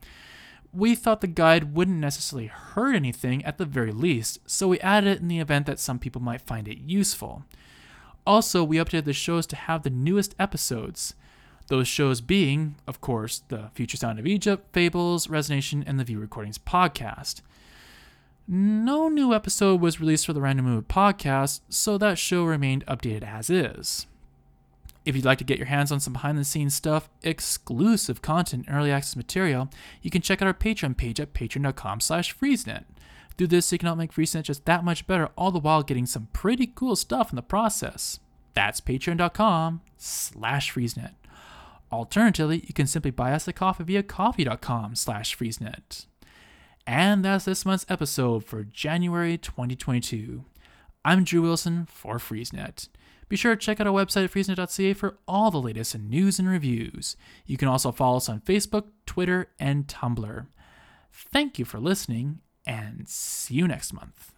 We 0.72 0.94
thought 0.94 1.20
the 1.20 1.26
guide 1.26 1.74
wouldn't 1.74 1.98
necessarily 1.98 2.46
hurt 2.46 2.94
anything 2.94 3.44
at 3.44 3.58
the 3.58 3.64
very 3.64 3.90
least, 3.90 4.38
so 4.46 4.68
we 4.68 4.80
added 4.80 5.16
it 5.16 5.20
in 5.20 5.28
the 5.28 5.40
event 5.40 5.66
that 5.66 5.80
some 5.80 5.98
people 5.98 6.22
might 6.22 6.40
find 6.40 6.68
it 6.68 6.78
useful. 6.78 7.42
Also, 8.24 8.62
we 8.62 8.76
updated 8.76 9.04
the 9.04 9.12
shows 9.12 9.46
to 9.48 9.56
have 9.56 9.82
the 9.82 9.90
newest 9.90 10.34
episodes. 10.38 11.14
Those 11.66 11.88
shows 11.88 12.20
being, 12.20 12.76
of 12.86 13.00
course, 13.00 13.42
the 13.48 13.70
Future 13.74 13.96
Sound 13.96 14.20
of 14.20 14.26
Egypt, 14.28 14.72
Fables, 14.72 15.26
Resonation, 15.26 15.82
and 15.86 15.98
the 15.98 16.04
View 16.04 16.20
Recordings 16.20 16.56
podcast. 16.56 17.42
No 18.48 19.08
new 19.08 19.32
episode 19.32 19.80
was 19.80 20.00
released 20.00 20.26
for 20.26 20.32
the 20.32 20.40
Random 20.40 20.66
Mood 20.66 20.88
podcast, 20.88 21.60
so 21.68 21.96
that 21.98 22.18
show 22.18 22.44
remained 22.44 22.84
updated 22.86 23.22
as 23.22 23.48
is. 23.48 24.06
If 25.04 25.16
you'd 25.16 25.24
like 25.24 25.38
to 25.38 25.44
get 25.44 25.58
your 25.58 25.66
hands 25.66 25.90
on 25.90 26.00
some 26.00 26.12
behind 26.12 26.38
the 26.38 26.44
scenes 26.44 26.74
stuff, 26.74 27.08
exclusive 27.22 28.22
content, 28.22 28.66
early 28.68 28.90
access 28.90 29.16
material, 29.16 29.68
you 30.00 30.10
can 30.10 30.22
check 30.22 30.40
out 30.40 30.46
our 30.46 30.54
Patreon 30.54 30.96
page 30.96 31.20
at 31.20 31.34
patreon.com 31.34 32.00
slash 32.00 32.36
freezenet. 32.36 32.84
Do 33.36 33.46
this, 33.46 33.72
you 33.72 33.78
can 33.78 33.86
help 33.86 33.98
make 33.98 34.12
FreezeNet 34.12 34.42
just 34.42 34.64
that 34.66 34.84
much 34.84 35.06
better, 35.06 35.30
all 35.36 35.50
the 35.50 35.58
while 35.58 35.82
getting 35.82 36.06
some 36.06 36.28
pretty 36.32 36.66
cool 36.66 36.96
stuff 36.96 37.30
in 37.30 37.36
the 37.36 37.42
process. 37.42 38.20
That's 38.54 38.80
patreon.com 38.80 39.80
slash 39.96 40.72
freezenet. 40.74 41.14
Alternatively, 41.90 42.64
you 42.66 42.74
can 42.74 42.86
simply 42.86 43.10
buy 43.10 43.32
us 43.32 43.48
a 43.48 43.52
coffee 43.52 43.84
via 43.84 44.02
ko-fi.com 44.02 44.94
slash 44.94 45.36
freezenet. 45.36 46.06
And 46.86 47.24
that's 47.24 47.44
this 47.44 47.64
month's 47.64 47.86
episode 47.88 48.44
for 48.44 48.64
January 48.64 49.38
2022. 49.38 50.44
I'm 51.04 51.24
Drew 51.24 51.42
Wilson 51.42 51.86
for 51.86 52.18
FreezeNet. 52.18 52.88
Be 53.28 53.36
sure 53.36 53.54
to 53.54 53.60
check 53.60 53.80
out 53.80 53.86
our 53.86 53.92
website 53.92 54.24
at 54.24 54.32
freezenet.ca 54.32 54.92
for 54.94 55.16
all 55.26 55.50
the 55.50 55.62
latest 55.62 55.96
news 55.96 56.38
and 56.38 56.48
reviews. 56.48 57.16
You 57.46 57.56
can 57.56 57.68
also 57.68 57.92
follow 57.92 58.16
us 58.16 58.28
on 58.28 58.40
Facebook, 58.40 58.88
Twitter, 59.06 59.48
and 59.58 59.86
Tumblr. 59.86 60.46
Thank 61.12 61.58
you 61.58 61.64
for 61.64 61.78
listening, 61.78 62.40
and 62.66 63.08
see 63.08 63.54
you 63.54 63.68
next 63.68 63.92
month. 63.92 64.32